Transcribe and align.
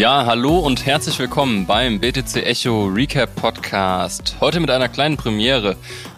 Ja, 0.00 0.24
hallo 0.24 0.60
und 0.60 0.86
herzlich 0.86 1.18
willkommen 1.18 1.66
beim 1.66 2.00
BTC 2.00 2.36
Echo 2.36 2.86
Recap 2.86 3.36
Podcast. 3.36 4.34
Heute 4.40 4.58
mit 4.58 4.70
einer 4.70 4.88
kleinen 4.88 5.18
Premiere, 5.18 5.76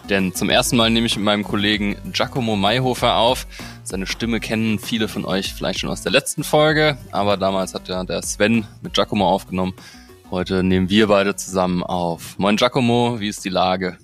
denn 0.09 0.33
zum 0.33 0.49
ersten 0.49 0.77
Mal 0.77 0.89
nehme 0.89 1.05
ich 1.05 1.17
mit 1.17 1.25
meinem 1.25 1.43
Kollegen 1.43 1.97
Giacomo 2.13 2.55
Mayhofer 2.55 3.17
auf. 3.17 3.45
Seine 3.83 4.07
Stimme 4.07 4.39
kennen 4.39 4.79
viele 4.79 5.09
von 5.09 5.25
euch 5.25 5.53
vielleicht 5.53 5.81
schon 5.81 5.89
aus 5.89 6.01
der 6.01 6.13
letzten 6.13 6.45
Folge, 6.45 6.97
aber 7.11 7.35
damals 7.35 7.73
hat 7.73 7.89
ja 7.89 8.01
der 8.05 8.21
Sven 8.21 8.65
mit 8.81 8.93
Giacomo 8.93 9.27
aufgenommen. 9.27 9.73
Heute 10.31 10.63
nehmen 10.63 10.89
wir 10.89 11.07
beide 11.07 11.35
zusammen 11.35 11.83
auf. 11.83 12.39
Moin 12.39 12.55
Giacomo, 12.55 13.19
wie 13.19 13.27
ist 13.27 13.43
die 13.43 13.49
Lage? 13.49 13.97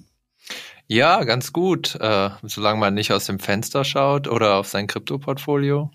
Ja, 0.88 1.24
ganz 1.24 1.54
gut, 1.54 1.96
äh, 2.02 2.32
solange 2.44 2.82
man 2.82 2.96
nicht 2.96 3.14
aus 3.14 3.28
dem 3.28 3.40
Fenster 3.40 3.86
schaut 3.86 4.28
oder 4.28 4.56
auf 4.56 4.68
sein 4.68 4.88
Krypto-Portfolio. 4.88 5.90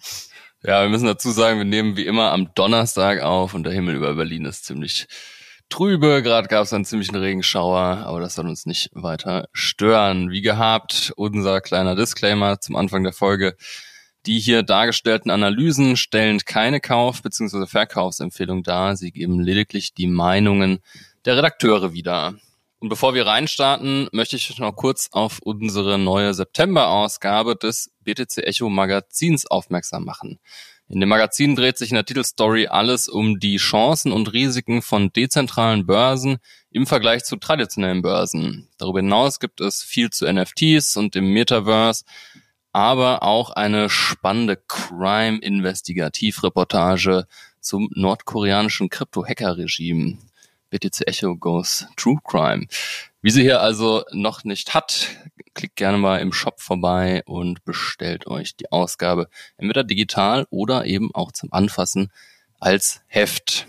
Ja, 0.67 0.81
wir 0.81 0.89
müssen 0.89 1.05
dazu 1.05 1.31
sagen, 1.31 1.59
wir 1.59 1.67
nehmen 1.67 1.99
wie 1.99 2.07
immer 2.07 2.33
am 2.33 2.55
Donnerstag 2.55 3.21
auf 3.21 3.53
und 3.53 3.65
der 3.65 3.75
Himmel 3.75 3.97
über 3.97 4.15
Berlin 4.15 4.47
ist 4.47 4.65
ziemlich 4.65 5.07
trübe. 5.69 6.23
Gerade 6.23 6.49
gab 6.49 6.65
es 6.65 6.73
einen 6.73 6.87
ziemlichen 6.87 7.17
Regenschauer, 7.17 7.99
aber 8.07 8.21
das 8.21 8.35
soll 8.35 8.49
uns 8.49 8.65
nicht 8.65 8.89
weiter 8.95 9.47
stören. 9.53 10.31
Wie 10.31 10.41
gehabt, 10.41 11.13
unser 11.17 11.61
kleiner 11.61 11.97
Disclaimer 11.97 12.61
zum 12.61 12.77
Anfang 12.77 13.05
der 13.05 13.13
Folge. 13.13 13.57
Die 14.25 14.41
hier 14.41 14.63
dargestellten 14.63 15.31
Analysen 15.31 15.99
stellen 15.99 16.39
keine 16.47 16.81
Kauf- 16.81 17.21
bzw. 17.21 17.67
Verkaufsempfehlung 17.67 18.63
dar. 18.63 18.97
Sie 18.97 19.13
geben 19.13 19.41
lediglich 19.41 19.93
die 19.93 20.07
Meinungen 20.07 20.79
der 21.27 21.37
Redakteure 21.37 21.93
wieder. 21.93 22.37
Und 22.79 22.89
bevor 22.89 23.13
wir 23.15 23.27
reinstarten, 23.27 24.09
möchte 24.13 24.37
ich 24.37 24.59
noch 24.59 24.77
kurz 24.77 25.11
auf 25.13 25.41
unsere 25.41 25.99
neue 25.99 26.33
September-Ausgabe 26.33 27.55
des 27.55 27.91
BTC 28.05 28.39
Echo 28.39 28.69
Magazins 28.69 29.47
aufmerksam 29.47 30.05
machen. 30.05 30.41
In 30.89 31.01
dem 31.01 31.09
Magazin 31.09 31.57
dreht 31.57 31.79
sich 31.79 31.89
in 31.91 31.95
der 31.95 32.05
Titelstory 32.05 32.67
alles 32.67 33.09
um 33.09 33.41
die 33.41 33.57
Chancen 33.57 34.13
und 34.13 34.35
Risiken 34.35 34.83
von 34.83 35.11
dezentralen 35.13 35.87
Börsen 35.87 36.37
im 36.71 36.87
Vergleich 36.87 37.25
zu 37.25 37.37
traditionellen 37.37 38.03
Börsen. 38.03 38.69
Darüber 38.77 38.99
hinaus 39.01 39.41
gibt 39.41 39.63
es 39.63 39.83
viel 39.83 40.11
zu 40.11 40.31
NFTs 40.31 40.99
und 40.99 41.15
dem 41.15 41.33
Metaverse, 41.33 42.05
aber 42.73 43.23
auch 43.23 43.49
eine 43.51 43.89
spannende 43.89 44.57
Crime-Investigativreportage 44.57 47.27
zum 47.61 47.89
nordkoreanischen 47.95 48.91
Krypto-Hacker-Regime. 48.91 50.19
BTC 50.69 51.07
Echo 51.07 51.37
Goes 51.37 51.87
True 51.97 52.19
Crime. 52.25 52.67
Wie 53.23 53.31
sie 53.31 53.43
hier 53.43 53.61
also 53.61 54.03
noch 54.13 54.45
nicht 54.45 54.75
hat, 54.75 55.09
klickt 55.55 55.77
gerne 55.77 55.99
mal 55.99 56.19
im 56.19 56.33
Shop 56.33 56.61
vorbei 56.61 57.23
und 57.27 57.65
bestellt 57.65 58.27
euch 58.27 58.57
die 58.57 58.71
Ausgabe 58.73 59.29
entweder 59.57 59.85
digital 59.85 60.47
oder 60.51 60.87
eben 60.87 61.15
auch 61.15 61.33
zum 61.33 61.53
Anfassen 61.53 62.11
als 62.61 63.03
Heft. 63.07 63.67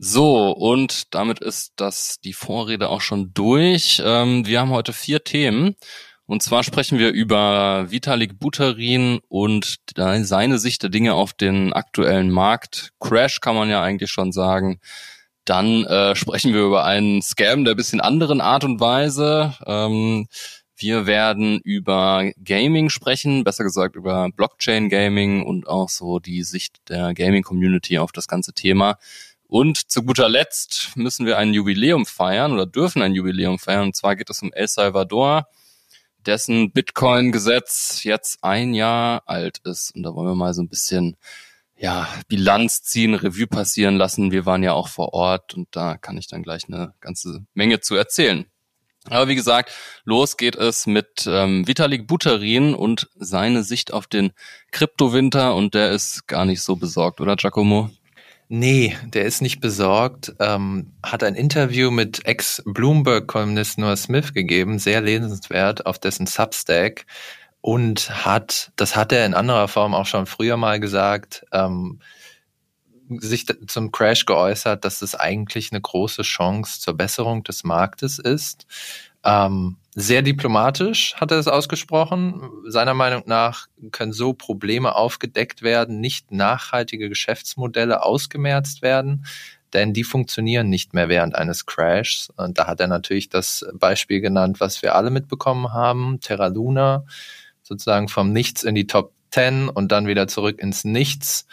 So, 0.00 0.52
und 0.52 1.14
damit 1.14 1.40
ist 1.40 1.72
das 1.76 2.20
die 2.20 2.32
Vorrede 2.32 2.88
auch 2.88 3.00
schon 3.00 3.32
durch. 3.34 4.00
Ähm, 4.04 4.46
wir 4.46 4.60
haben 4.60 4.70
heute 4.70 4.92
vier 4.92 5.24
Themen. 5.24 5.74
Und 6.24 6.42
zwar 6.42 6.62
sprechen 6.62 6.98
wir 6.98 7.10
über 7.10 7.90
Vitalik 7.90 8.38
Buterin 8.38 9.20
und 9.28 9.78
seine 9.96 10.58
Sicht 10.58 10.82
der 10.82 10.90
Dinge 10.90 11.14
auf 11.14 11.32
den 11.32 11.72
aktuellen 11.72 12.30
Markt. 12.30 12.90
Crash 13.00 13.40
kann 13.40 13.56
man 13.56 13.70
ja 13.70 13.82
eigentlich 13.82 14.10
schon 14.10 14.30
sagen. 14.30 14.78
Dann 15.46 15.84
äh, 15.86 16.14
sprechen 16.14 16.52
wir 16.52 16.60
über 16.60 16.84
einen 16.84 17.22
Scam 17.22 17.64
der 17.64 17.74
bisschen 17.74 18.02
anderen 18.02 18.42
Art 18.42 18.64
und 18.64 18.78
Weise. 18.78 19.54
Ähm, 19.66 20.28
wir 20.78 21.06
werden 21.06 21.60
über 21.60 22.30
Gaming 22.42 22.88
sprechen, 22.88 23.44
besser 23.44 23.64
gesagt 23.64 23.96
über 23.96 24.28
Blockchain 24.30 24.88
Gaming 24.88 25.44
und 25.44 25.66
auch 25.66 25.88
so 25.88 26.18
die 26.18 26.42
Sicht 26.42 26.76
der 26.88 27.14
Gaming 27.14 27.42
Community 27.42 27.98
auf 27.98 28.12
das 28.12 28.28
ganze 28.28 28.52
Thema. 28.52 28.98
Und 29.46 29.90
zu 29.90 30.02
guter 30.02 30.28
Letzt 30.28 30.92
müssen 30.96 31.26
wir 31.26 31.38
ein 31.38 31.54
Jubiläum 31.54 32.06
feiern 32.06 32.52
oder 32.52 32.66
dürfen 32.66 33.02
ein 33.02 33.14
Jubiläum 33.14 33.58
feiern. 33.58 33.84
Und 33.84 33.96
zwar 33.96 34.14
geht 34.14 34.30
es 34.30 34.42
um 34.42 34.52
El 34.52 34.68
Salvador, 34.68 35.48
dessen 36.26 36.70
Bitcoin-Gesetz 36.72 38.04
jetzt 38.04 38.44
ein 38.44 38.74
Jahr 38.74 39.22
alt 39.26 39.58
ist. 39.64 39.94
Und 39.96 40.02
da 40.02 40.14
wollen 40.14 40.28
wir 40.28 40.34
mal 40.34 40.54
so 40.54 40.62
ein 40.62 40.68
bisschen 40.68 41.16
ja, 41.78 42.08
Bilanz 42.26 42.82
ziehen, 42.82 43.14
Revue 43.14 43.46
passieren 43.46 43.96
lassen. 43.96 44.32
Wir 44.32 44.44
waren 44.44 44.62
ja 44.62 44.72
auch 44.72 44.88
vor 44.88 45.14
Ort 45.14 45.54
und 45.54 45.68
da 45.70 45.96
kann 45.96 46.18
ich 46.18 46.26
dann 46.26 46.42
gleich 46.42 46.64
eine 46.68 46.94
ganze 47.00 47.46
Menge 47.54 47.80
zu 47.80 47.94
erzählen. 47.94 48.46
Aber 49.04 49.28
wie 49.28 49.34
gesagt, 49.34 49.70
los 50.04 50.36
geht 50.36 50.56
es 50.56 50.86
mit 50.86 51.26
ähm, 51.26 51.66
Vitalik 51.66 52.06
Buterin 52.06 52.74
und 52.74 53.08
seine 53.16 53.62
Sicht 53.62 53.92
auf 53.92 54.06
den 54.06 54.32
Kryptowinter 54.70 55.54
und 55.54 55.74
der 55.74 55.92
ist 55.92 56.26
gar 56.26 56.44
nicht 56.44 56.62
so 56.62 56.76
besorgt, 56.76 57.20
oder 57.20 57.36
Giacomo? 57.36 57.90
Nee, 58.50 58.96
der 59.04 59.24
ist 59.24 59.42
nicht 59.42 59.60
besorgt. 59.60 60.34
Ähm, 60.40 60.92
hat 61.02 61.22
ein 61.22 61.34
Interview 61.34 61.90
mit 61.90 62.24
Ex-Bloomberg-Kolumnist 62.24 63.78
Noah 63.78 63.96
Smith 63.96 64.32
gegeben, 64.32 64.78
sehr 64.78 65.02
lesenswert, 65.02 65.84
auf 65.84 65.98
dessen 65.98 66.26
Substack 66.26 67.04
und 67.60 68.24
hat, 68.24 68.72
das 68.76 68.96
hat 68.96 69.12
er 69.12 69.26
in 69.26 69.34
anderer 69.34 69.68
Form 69.68 69.94
auch 69.94 70.06
schon 70.06 70.26
früher 70.26 70.56
mal 70.56 70.80
gesagt, 70.80 71.44
ähm, 71.52 72.00
sich 73.08 73.46
zum 73.66 73.92
Crash 73.92 74.26
geäußert, 74.26 74.84
dass 74.84 75.02
es 75.02 75.14
eigentlich 75.14 75.72
eine 75.72 75.80
große 75.80 76.22
Chance 76.22 76.80
zur 76.80 76.94
Besserung 76.94 77.42
des 77.44 77.64
Marktes 77.64 78.18
ist. 78.18 78.66
Ähm, 79.24 79.76
sehr 79.94 80.22
diplomatisch 80.22 81.14
hat 81.16 81.32
er 81.32 81.38
es 81.38 81.48
ausgesprochen. 81.48 82.48
Seiner 82.66 82.94
Meinung 82.94 83.24
nach 83.26 83.66
können 83.90 84.12
so 84.12 84.32
Probleme 84.32 84.94
aufgedeckt 84.94 85.62
werden, 85.62 86.00
nicht 86.00 86.30
nachhaltige 86.30 87.08
Geschäftsmodelle 87.08 88.04
ausgemerzt 88.04 88.80
werden, 88.80 89.26
denn 89.72 89.92
die 89.92 90.04
funktionieren 90.04 90.68
nicht 90.68 90.94
mehr 90.94 91.08
während 91.08 91.34
eines 91.34 91.66
Crashs. 91.66 92.30
Und 92.36 92.58
da 92.58 92.66
hat 92.68 92.80
er 92.80 92.86
natürlich 92.86 93.28
das 93.28 93.66
Beispiel 93.74 94.20
genannt, 94.20 94.60
was 94.60 94.82
wir 94.82 94.94
alle 94.94 95.10
mitbekommen 95.10 95.72
haben, 95.72 96.20
Terra 96.20 96.46
Luna 96.46 97.04
sozusagen 97.62 98.08
vom 98.08 98.32
Nichts 98.32 98.62
in 98.62 98.74
die 98.74 98.86
Top 98.86 99.12
10 99.30 99.68
und 99.68 99.92
dann 99.92 100.06
wieder 100.06 100.26
zurück 100.26 100.58
ins 100.58 100.84
Nichts. 100.84 101.46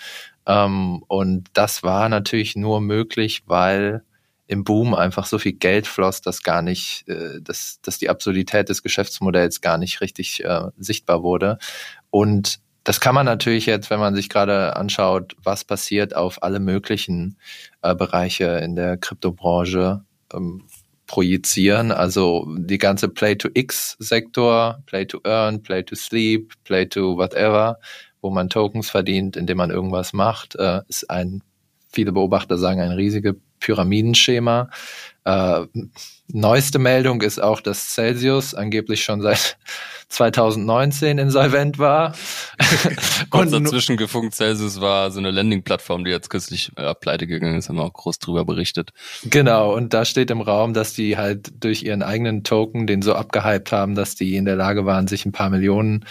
Ähm, 0.47 1.03
und 1.07 1.50
das 1.53 1.83
war 1.83 2.09
natürlich 2.09 2.56
nur 2.56 2.81
möglich, 2.81 3.44
weil 3.45 4.03
im 4.47 4.63
Boom 4.63 4.94
einfach 4.94 5.25
so 5.25 5.39
viel 5.39 5.53
Geld 5.53 5.88
floss, 5.88 6.22
dass 6.22 6.44
gar 6.44 6.61
nicht, 6.61 7.07
äh, 7.07 7.41
dass, 7.41 7.79
dass 7.81 7.97
die 7.97 8.09
Absurdität 8.09 8.69
des 8.69 8.83
Geschäftsmodells 8.83 9.61
gar 9.61 9.78
nicht 9.78 10.01
richtig 10.01 10.44
äh, 10.44 10.69
sichtbar 10.78 11.23
wurde. 11.23 11.57
Und 12.11 12.59
das 12.83 13.00
kann 13.00 13.16
man 13.16 13.25
natürlich 13.25 13.66
jetzt, 13.66 13.89
wenn 13.89 14.00
man 14.00 14.13
sich 14.13 14.29
gerade 14.29 14.75
anschaut, 14.75 15.35
was 15.41 15.63
passiert 15.63 16.16
auf 16.16 16.44
alle 16.44 16.59
möglichen 16.59 17.38
äh, 17.81 17.95
Bereiche 17.95 18.45
in 18.63 18.75
der 18.75 18.97
Kryptobranche, 18.97 20.06
ähm, 20.31 20.67
projizieren. 21.07 21.91
Also 21.91 22.47
die 22.57 22.77
ganze 22.77 23.09
Play-to-X-Sektor, 23.09 24.83
Play-to-Earn, 24.85 25.63
Play-to-Sleep, 25.63 26.53
Play-to 26.63 27.17
whatever, 27.17 27.79
wo 28.25 28.31
man 28.31 28.50
Tokens 28.50 28.90
verdient, 28.90 29.38
indem 29.38 29.58
man 29.58 29.69
irgendwas 29.69 30.12
macht, 30.12 30.56
äh, 30.56 30.81
ist 30.88 31.12
ein, 31.12 31.44
viele 31.91 32.12
Beobachter 32.12 32.58
sagen, 32.58 32.81
ein 32.81 32.91
riesiges 32.91 33.36
Pyramidenschema. 33.59 34.72
Äh, 35.25 35.62
neueste 36.28 36.80
Meldung 36.80 37.22
ist 37.22 37.38
auch, 37.38 37.62
dass 37.62 37.90
Celsius 37.90 38.56
angeblich 38.56 39.03
schon 39.03 39.22
seit 39.22 39.58
2019 40.09 41.18
insolvent 41.18 41.78
war. 41.78 42.16
Kurz 43.30 43.52
dazwischen 43.52 43.97
gefunkt, 43.97 44.36
Celsius 44.36 44.80
war 44.81 45.12
so 45.12 45.19
eine 45.19 45.31
Landing-Plattform, 45.31 46.03
die 46.03 46.12
jetzt 46.12 46.30
kürzlich 46.30 46.72
äh, 46.78 46.94
pleite 46.96 47.28
gegangen 47.28 47.57
ist, 47.57 47.69
haben 47.69 47.78
wir 47.78 47.84
auch 47.84 47.94
groß 47.94 48.19
drüber 48.19 48.46
berichtet. 48.46 48.92
Genau, 49.24 49.75
und 49.75 49.94
da 49.94 50.06
steht 50.06 50.31
im 50.31 50.42
Raum, 50.42 50.74
dass 50.74 50.94
die 50.94 51.18
halt 51.18 51.63
durch 51.63 51.84
ihren 51.84 52.03
eigenen 52.03 52.44
Token 52.44 52.88
den 52.88 53.02
so 53.02 53.13
abgehypt 53.13 53.72
haben, 53.72 53.96
dass 53.96 54.16
die 54.16 54.36
in 54.36 54.45
der 54.45 54.56
Lage 54.56 54.86
waren, 54.86 55.07
sich 55.07 55.25
ein 55.25 55.31
paar 55.31 55.50
Millionen 55.50 56.06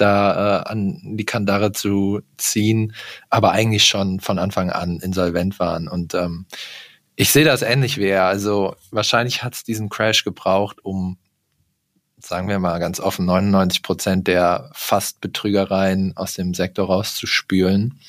da 0.00 0.60
äh, 0.60 0.68
an 0.70 1.16
die 1.16 1.24
Kandare 1.24 1.72
zu 1.72 2.20
ziehen, 2.36 2.94
aber 3.28 3.52
eigentlich 3.52 3.86
schon 3.86 4.20
von 4.20 4.38
Anfang 4.38 4.70
an 4.70 5.00
insolvent 5.00 5.58
waren. 5.58 5.88
Und 5.88 6.14
ähm, 6.14 6.46
ich 7.16 7.32
sehe 7.32 7.44
das 7.44 7.62
ähnlich 7.62 7.98
wie 7.98 8.06
er. 8.06 8.24
Also 8.24 8.76
wahrscheinlich 8.90 9.42
hat 9.42 9.54
es 9.54 9.64
diesen 9.64 9.88
Crash 9.88 10.24
gebraucht, 10.24 10.78
um, 10.82 11.18
sagen 12.18 12.48
wir 12.48 12.58
mal 12.58 12.78
ganz 12.78 13.00
offen, 13.00 13.26
99 13.26 13.82
Prozent 13.82 14.26
der 14.26 14.70
fast 14.72 15.20
Betrügereien 15.20 16.16
aus 16.16 16.34
dem 16.34 16.54
Sektor 16.54 16.86
rauszuspülen. 16.86 18.00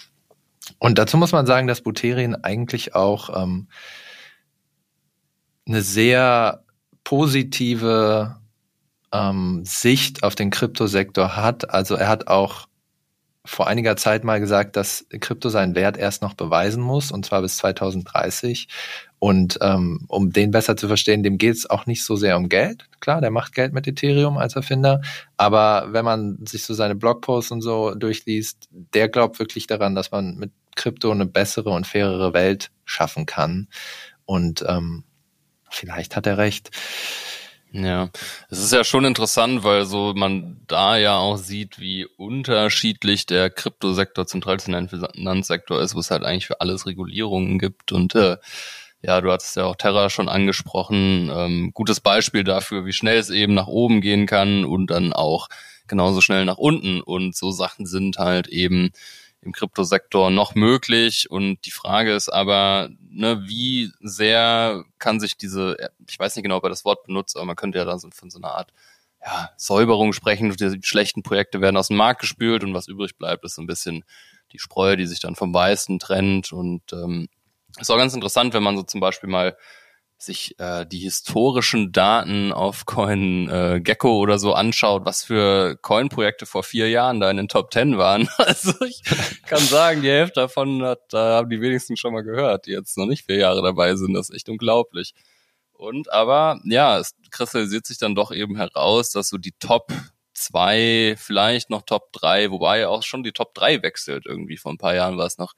Und 0.80 0.98
dazu 0.98 1.18
muss 1.18 1.32
man 1.32 1.46
sagen, 1.46 1.68
dass 1.68 1.82
Buterin 1.82 2.36
eigentlich 2.36 2.96
auch 2.96 3.42
ähm, 3.42 3.68
eine 5.68 5.82
sehr 5.82 6.64
positive 7.04 8.41
ähm, 9.12 9.62
Sicht 9.66 10.24
auf 10.24 10.36
den 10.36 10.50
Kryptosektor 10.50 11.36
hat. 11.36 11.70
Also 11.70 11.96
er 11.96 12.08
hat 12.08 12.28
auch 12.28 12.68
vor 13.44 13.68
einiger 13.68 13.96
Zeit 13.96 14.24
mal 14.24 14.40
gesagt, 14.40 14.76
dass 14.76 15.06
Krypto 15.20 15.50
seinen 15.50 15.74
Wert 15.74 15.98
erst 15.98 16.22
noch 16.22 16.36
beweisen 16.36 16.82
muss, 16.82 17.12
und 17.12 17.26
zwar 17.26 17.42
bis 17.42 17.58
2030. 17.58 18.68
Und 19.18 19.58
ähm, 19.62 20.06
um 20.08 20.32
den 20.32 20.52
besser 20.52 20.78
zu 20.78 20.88
verstehen, 20.88 21.24
dem 21.24 21.38
geht 21.38 21.56
es 21.56 21.70
auch 21.70 21.86
nicht 21.86 22.04
so 22.04 22.16
sehr 22.16 22.38
um 22.38 22.50
Geld. 22.50 22.88
Klar, 23.00 23.22
der 23.22 23.32
macht 23.32 23.54
Geld 23.54 23.74
mit 23.74 23.88
Ethereum 23.88 24.38
als 24.38 24.56
Erfinder, 24.56 25.02
aber 25.38 25.88
wenn 25.92 26.06
man 26.06 26.38
sich 26.46 26.64
so 26.64 26.74
seine 26.74 26.96
Blogposts 26.96 27.52
und 27.52 27.62
so 27.62 27.96
durchliest, 27.96 28.70
der 28.72 29.10
glaubt 29.10 29.40
wirklich 29.40 29.68
daran, 29.68 29.96
dass 29.96 30.12
man 30.12 30.36
mit 30.36 30.52
Krypto 30.76 31.12
eine 31.12 31.26
bessere 31.26 31.72
und 31.72 31.88
fairere 31.88 32.34
Welt 32.34 32.72
schaffen 32.86 33.26
kann. 33.26 33.68
Und 34.26 34.64
ähm, 34.68 35.04
vielleicht 35.70 36.16
hat 36.16 36.28
er 36.28 36.38
recht. 36.38 36.70
Ja, 37.74 38.10
es 38.50 38.60
ist 38.60 38.74
ja 38.74 38.84
schon 38.84 39.06
interessant, 39.06 39.64
weil 39.64 39.86
so 39.86 40.14
man 40.14 40.60
da 40.68 40.98
ja 40.98 41.18
auch 41.18 41.38
sieht, 41.38 41.80
wie 41.80 42.06
unterschiedlich 42.06 43.26
der 43.26 43.50
Kryptosektor 43.50 44.28
zum 44.28 44.42
traditionellen 44.42 44.90
Finanzsektor 44.90 45.80
ist, 45.82 45.96
wo 45.96 46.00
es 46.00 46.12
halt 46.12 46.24
eigentlich 46.24 46.48
für 46.48 46.60
alles 46.60 46.86
Regulierungen 46.86 47.60
gibt 47.60 47.94
und 47.94 48.14
äh, 48.16 48.38
ja, 49.04 49.22
du 49.22 49.32
hattest 49.32 49.56
ja 49.56 49.66
auch 49.66 49.76
Terra 49.78 50.10
schon 50.10 50.30
angesprochen. 50.30 51.32
Ähm, 51.34 51.72
gutes 51.74 52.02
Beispiel 52.02 52.44
dafür, 52.44 52.86
wie 52.86 52.94
schnell 52.94 53.18
es 53.18 53.30
eben 53.32 53.54
nach 53.56 53.68
oben 53.68 54.02
gehen 54.02 54.28
kann 54.28 54.64
und 54.66 54.88
dann 54.92 55.12
auch 55.14 55.48
genauso 55.88 56.22
schnell 56.22 56.46
nach 56.46 56.58
unten. 56.58 57.02
Und 57.02 57.36
so 57.36 57.52
Sachen 57.52 57.86
sind 57.88 58.18
halt 58.18 58.48
eben 58.48 58.92
im 59.42 59.52
Kryptosektor 59.52 60.30
noch 60.30 60.56
möglich. 60.56 61.30
Und 61.30 61.66
die 61.66 61.72
Frage 61.72 62.14
ist 62.14 62.30
aber, 62.30 62.90
ne, 63.10 63.44
wie 63.48 63.92
sehr 64.00 64.84
kann 65.00 65.20
sich 65.20 65.38
diese, 65.38 65.78
ich 66.08 66.20
weiß 66.20 66.36
nicht 66.36 66.44
genau, 66.44 66.58
ob 66.58 66.64
er 66.64 66.70
das 66.70 66.86
Wort 66.86 67.04
benutzt, 67.06 67.36
aber 67.36 67.46
man 67.46 67.56
könnte 67.56 67.80
ja 67.80 67.86
da 67.86 67.98
so 67.98 68.10
von 68.12 68.30
so 68.30 68.40
einer 68.40 68.52
Art 68.54 68.72
ja, 69.24 69.50
Säuberung 69.58 70.14
sprechen. 70.14 70.56
Die 70.56 70.80
schlechten 70.84 71.24
Projekte 71.24 71.62
werden 71.62 71.78
aus 71.78 71.88
dem 71.88 71.98
Markt 71.98 72.22
gespült 72.22 72.64
und 72.64 72.74
was 72.74 72.88
übrig 72.88 73.18
bleibt, 73.18 73.44
ist 73.44 73.56
so 73.56 73.62
ein 73.62 73.68
bisschen 73.68 74.04
die 74.52 74.60
Spreu, 74.60 74.96
die 74.96 75.06
sich 75.06 75.20
dann 75.20 75.36
vom 75.36 75.54
Weißen 75.54 76.00
trennt. 76.00 76.52
Und 76.52 76.94
ähm, 76.94 77.28
ist 77.80 77.90
auch 77.90 77.98
ganz 77.98 78.14
interessant, 78.14 78.54
wenn 78.54 78.64
man 78.64 78.78
so 78.78 78.84
zum 78.84 79.00
Beispiel 79.00 79.30
mal 79.30 79.56
sich 80.22 80.60
äh, 80.60 80.86
die 80.86 81.00
historischen 81.00 81.92
Daten 81.92 82.54
auf 82.54 82.86
Coin 82.86 83.50
äh, 83.50 83.82
Gecko 83.82 84.20
oder 84.20 84.40
so 84.40 84.54
anschaut, 84.54 85.06
was 85.06 85.24
für 85.24 85.78
Coin-Projekte 85.82 86.46
vor 86.46 86.64
vier 86.64 86.90
Jahren 86.90 87.20
da 87.20 87.30
in 87.30 87.38
den 87.38 87.48
Top 87.48 87.72
Ten 87.72 87.98
waren. 87.98 88.30
Also 88.38 88.74
ich 88.86 89.02
kann 89.46 89.60
sagen, 89.60 90.02
die 90.02 90.10
Hälfte 90.10 90.42
davon 90.42 90.84
hat, 90.84 91.00
da 91.10 91.38
haben 91.38 91.50
die 91.50 91.62
wenigsten 91.62 91.96
schon 91.96 92.14
mal 92.14 92.24
gehört, 92.24 92.66
die 92.66 92.72
jetzt 92.72 92.98
noch 92.98 93.06
nicht 93.06 93.26
vier 93.26 93.38
Jahre 93.38 93.62
dabei 93.62 93.96
sind. 93.96 94.14
Das 94.14 94.30
ist 94.30 94.36
echt 94.36 94.50
unglaublich. 94.50 95.14
Und 95.74 96.12
aber 96.12 96.60
ja, 96.66 97.00
es 97.00 97.16
kristallisiert 97.32 97.86
sich 97.86 97.98
dann 97.98 98.14
doch 98.14 98.32
eben 98.32 98.56
heraus, 98.58 99.12
dass 99.12 99.30
so 99.30 99.38
die 99.38 99.54
Top 99.60 99.92
zwei, 100.34 101.16
vielleicht 101.18 101.70
noch 101.70 101.84
Top 101.84 102.12
drei, 102.12 102.52
wobei 102.52 102.88
auch 102.88 103.04
schon 103.04 103.24
die 103.24 103.32
Top 103.32 103.54
drei 103.54 103.82
wechselt 103.82 104.26
irgendwie. 104.26 104.58
Vor 104.58 104.74
ein 104.74 104.78
paar 104.78 104.96
Jahren 104.96 105.18
war 105.18 105.26
es 105.26 105.38
noch 105.38 105.54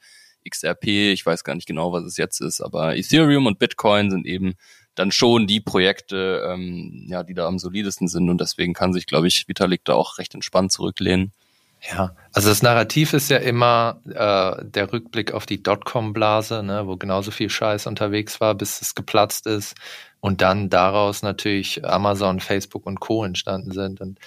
XRP, 0.49 1.13
ich 1.13 1.25
weiß 1.25 1.43
gar 1.43 1.55
nicht 1.55 1.67
genau, 1.67 1.91
was 1.91 2.03
es 2.03 2.17
jetzt 2.17 2.41
ist, 2.41 2.61
aber 2.61 2.95
Ethereum 2.95 3.45
und 3.45 3.59
Bitcoin 3.59 4.11
sind 4.11 4.25
eben 4.25 4.55
dann 4.95 5.11
schon 5.11 5.47
die 5.47 5.59
Projekte, 5.59 6.47
ähm, 6.47 7.05
ja, 7.07 7.23
die 7.23 7.33
da 7.33 7.47
am 7.47 7.59
solidesten 7.59 8.07
sind 8.07 8.29
und 8.29 8.39
deswegen 8.39 8.73
kann 8.73 8.93
sich, 8.93 9.07
glaube 9.07 9.27
ich, 9.27 9.47
Vitalik 9.47 9.83
da 9.85 9.93
auch 9.93 10.17
recht 10.17 10.35
entspannt 10.35 10.71
zurücklehnen. 10.71 11.31
Ja, 11.91 12.15
also 12.31 12.47
das 12.47 12.61
Narrativ 12.61 13.13
ist 13.13 13.29
ja 13.29 13.37
immer 13.37 13.99
äh, 14.07 14.63
der 14.65 14.93
Rückblick 14.93 15.33
auf 15.33 15.45
die 15.45 15.61
Dotcom-Blase, 15.61 16.63
ne, 16.63 16.87
wo 16.87 16.95
genauso 16.95 17.31
viel 17.31 17.49
Scheiß 17.49 17.87
unterwegs 17.87 18.39
war, 18.39 18.55
bis 18.55 18.81
es 18.81 18.95
geplatzt 18.95 19.47
ist 19.47 19.75
und 20.21 20.41
dann 20.41 20.69
daraus 20.69 21.23
natürlich 21.23 21.83
Amazon, 21.83 22.39
Facebook 22.39 22.85
und 22.85 23.01
Co. 23.01 23.25
entstanden 23.25 23.71
sind 23.71 23.99
und 23.99 24.17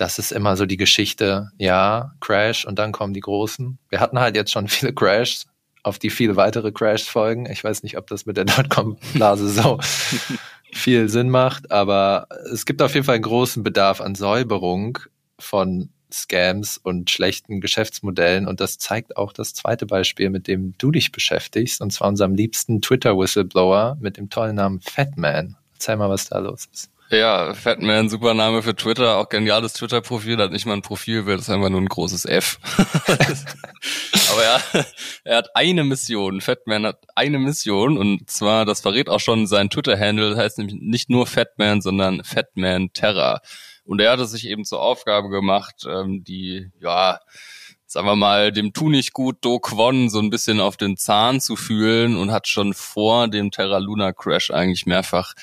das 0.00 0.18
ist 0.18 0.32
immer 0.32 0.56
so 0.56 0.64
die 0.64 0.78
Geschichte, 0.78 1.50
ja, 1.58 2.14
Crash 2.20 2.64
und 2.64 2.78
dann 2.78 2.90
kommen 2.90 3.12
die 3.12 3.20
Großen. 3.20 3.78
Wir 3.90 4.00
hatten 4.00 4.18
halt 4.18 4.34
jetzt 4.34 4.50
schon 4.50 4.66
viele 4.68 4.94
Crashs, 4.94 5.46
auf 5.82 5.98
die 5.98 6.10
viele 6.10 6.36
weitere 6.36 6.72
Crashs 6.72 7.06
folgen. 7.06 7.46
Ich 7.46 7.62
weiß 7.62 7.82
nicht, 7.82 7.98
ob 7.98 8.06
das 8.06 8.24
mit 8.24 8.38
der 8.38 8.44
Dotcom-Blase 8.46 9.50
so 9.50 9.78
viel 10.72 11.08
Sinn 11.10 11.28
macht, 11.28 11.70
aber 11.70 12.28
es 12.50 12.64
gibt 12.64 12.80
auf 12.80 12.94
jeden 12.94 13.04
Fall 13.04 13.16
einen 13.16 13.24
großen 13.24 13.62
Bedarf 13.62 14.00
an 14.00 14.14
Säuberung 14.14 14.98
von 15.38 15.90
Scams 16.10 16.78
und 16.78 17.10
schlechten 17.10 17.60
Geschäftsmodellen. 17.60 18.48
Und 18.48 18.60
das 18.60 18.78
zeigt 18.78 19.16
auch 19.16 19.32
das 19.32 19.52
zweite 19.54 19.86
Beispiel, 19.86 20.30
mit 20.30 20.48
dem 20.48 20.74
du 20.78 20.90
dich 20.90 21.12
beschäftigst, 21.12 21.80
und 21.82 21.92
zwar 21.92 22.08
unserem 22.08 22.34
liebsten 22.34 22.80
Twitter-Whistleblower 22.80 23.98
mit 24.00 24.16
dem 24.16 24.30
tollen 24.30 24.56
Namen 24.56 24.80
Fatman. 24.80 25.56
Erzähl 25.74 25.96
mal, 25.96 26.08
was 26.08 26.28
da 26.28 26.38
los 26.38 26.68
ist. 26.72 26.90
Ja, 27.12 27.54
Fatman, 27.54 28.08
super 28.08 28.34
Name 28.34 28.62
für 28.62 28.76
Twitter, 28.76 29.16
auch 29.16 29.28
geniales 29.28 29.72
Twitter-Profil, 29.72 30.36
hat 30.38 30.52
nicht 30.52 30.64
mal 30.64 30.74
ein 30.74 30.82
Profilbild, 30.82 31.40
ist 31.40 31.50
einfach 31.50 31.68
nur 31.68 31.80
ein 31.80 31.88
großes 31.88 32.24
F. 32.24 32.60
Aber 34.30 34.44
ja, 34.44 34.84
er 35.24 35.38
hat 35.38 35.56
eine 35.56 35.82
Mission, 35.82 36.40
Fatman 36.40 36.86
hat 36.86 37.02
eine 37.16 37.40
Mission 37.40 37.98
und 37.98 38.30
zwar, 38.30 38.64
das 38.64 38.80
verrät 38.80 39.08
auch 39.08 39.18
schon 39.18 39.48
sein 39.48 39.70
Twitter-Handle, 39.70 40.36
heißt 40.36 40.58
nämlich 40.58 40.76
nicht 40.80 41.10
nur 41.10 41.26
Fatman, 41.26 41.80
sondern 41.80 42.22
Fatman 42.22 42.92
Terra. 42.92 43.40
Und 43.84 44.00
er 44.00 44.12
hat 44.12 44.20
es 44.20 44.30
sich 44.30 44.46
eben 44.46 44.64
zur 44.64 44.80
Aufgabe 44.80 45.30
gemacht, 45.30 45.84
ähm, 45.88 46.22
die, 46.22 46.70
ja, 46.78 47.18
sagen 47.86 48.06
wir 48.06 48.14
mal, 48.14 48.52
dem 48.52 48.72
Tu 48.72 48.88
nicht 48.88 49.14
gut 49.14 49.38
Do 49.44 49.58
Kwon 49.58 50.10
so 50.10 50.20
ein 50.20 50.30
bisschen 50.30 50.60
auf 50.60 50.76
den 50.76 50.96
Zahn 50.96 51.40
zu 51.40 51.56
fühlen 51.56 52.16
und 52.16 52.30
hat 52.30 52.46
schon 52.46 52.72
vor 52.72 53.26
dem 53.26 53.50
Terra 53.50 53.78
Luna 53.78 54.12
Crash 54.12 54.52
eigentlich 54.52 54.86
mehrfach 54.86 55.34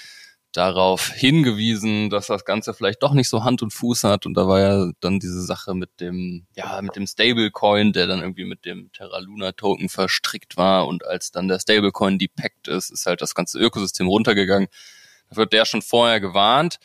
darauf 0.57 1.09
hingewiesen, 1.09 2.09
dass 2.09 2.25
das 2.27 2.43
Ganze 2.43 2.73
vielleicht 2.73 3.03
doch 3.03 3.13
nicht 3.13 3.29
so 3.29 3.43
Hand 3.43 3.61
und 3.61 3.71
Fuß 3.71 4.03
hat. 4.05 4.25
Und 4.25 4.33
da 4.33 4.47
war 4.47 4.59
ja 4.59 4.91
dann 5.01 5.19
diese 5.19 5.43
Sache 5.43 5.75
mit 5.75 6.01
dem, 6.01 6.47
ja, 6.55 6.81
mit 6.81 6.95
dem 6.95 7.05
Stablecoin, 7.05 7.93
der 7.93 8.07
dann 8.07 8.21
irgendwie 8.21 8.45
mit 8.45 8.65
dem 8.65 8.91
Terra 8.91 9.19
Luna 9.19 9.51
Token 9.51 9.87
verstrickt 9.87 10.57
war. 10.57 10.87
Und 10.87 11.05
als 11.05 11.31
dann 11.31 11.47
der 11.47 11.59
Stablecoin 11.59 12.17
depackt 12.17 12.67
ist, 12.67 12.89
ist 12.89 13.05
halt 13.05 13.21
das 13.21 13.35
ganze 13.35 13.59
Ökosystem 13.59 14.07
runtergegangen. 14.07 14.67
Da 15.29 15.35
wird 15.35 15.53
der 15.53 15.65
schon 15.65 15.83
vorher 15.83 16.19
gewarnt. 16.19 16.79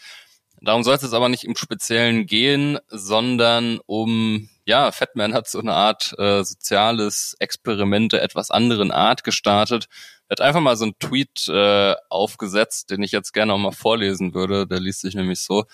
Darum 0.61 0.83
soll 0.85 0.95
es 0.95 1.03
jetzt 1.03 1.15
aber 1.15 1.31
nicht 1.31 1.45
im 1.45 1.57
Speziellen 1.57 2.27
gehen, 2.27 2.79
sondern 2.89 3.81
um, 3.87 4.51
ja, 4.65 4.93
Fatman 4.93 5.35
hat 5.35 5.49
so 5.49 5.61
eine 5.61 5.75
Art 5.75 6.15
äh, 6.19 6.45
soziales 6.45 7.37
Experiment 7.39 8.13
der 8.13 8.23
etwas 8.23 8.51
anderen 8.51 8.91
Art 8.91 9.25
gestartet 9.25 9.89
er 10.33 10.37
hat 10.37 10.49
einfach 10.49 10.63
mal 10.63 10.77
so 10.77 10.85
einen 10.85 10.99
Tweet 10.99 11.47
äh, 11.49 11.95
aufgesetzt, 12.09 12.91
den 12.91 13.03
ich 13.03 13.13
jetzt 13.13 13.33
gerne 13.33 13.53
auch 13.53 13.59
mal 13.59 13.71
vorlesen 13.71 14.33
würde. 14.33 14.67
Der 14.67 14.81
liest 14.81 15.03
sich 15.03 15.15
nämlich 15.15 15.41
so. 15.41 15.67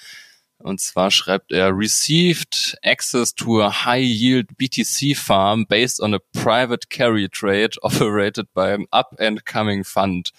Und 0.56 0.80
zwar 0.80 1.12
schreibt 1.12 1.52
er, 1.52 1.70
received 1.70 2.76
access 2.82 3.32
to 3.32 3.62
a 3.62 3.84
high-yield 3.84 4.56
BTC 4.56 5.16
farm 5.16 5.64
based 5.68 6.00
on 6.00 6.12
a 6.12 6.18
private 6.32 6.88
carry 6.90 7.28
trade 7.28 7.76
operated 7.82 8.52
by 8.52 8.72
an 8.72 8.86
up-and-coming 8.90 9.84
fund. 9.84 10.32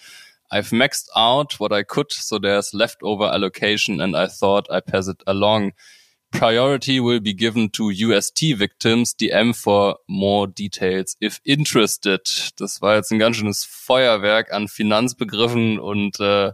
I've 0.50 0.68
maxed 0.68 1.08
out 1.16 1.58
what 1.58 1.72
I 1.72 1.82
could, 1.82 2.12
so 2.12 2.38
there's 2.38 2.74
leftover 2.74 3.24
allocation 3.24 4.02
and 4.02 4.14
I 4.14 4.26
thought 4.26 4.70
I 4.70 4.80
pass 4.80 5.08
it 5.08 5.22
along. 5.26 5.72
Priority 6.32 7.00
will 7.00 7.20
be 7.20 7.34
given 7.34 7.70
to 7.72 7.90
UST 7.90 8.56
victims. 8.56 9.14
DM 9.14 9.52
for 9.54 9.98
more 10.06 10.46
details 10.46 11.16
if 11.20 11.40
interested. 11.44 12.52
Das 12.56 12.80
war 12.80 12.96
jetzt 12.96 13.10
ein 13.10 13.18
ganz 13.18 13.36
schönes 13.36 13.64
Feuerwerk 13.64 14.52
an 14.52 14.68
Finanzbegriffen 14.68 15.80
und 15.80 16.20
äh, 16.20 16.52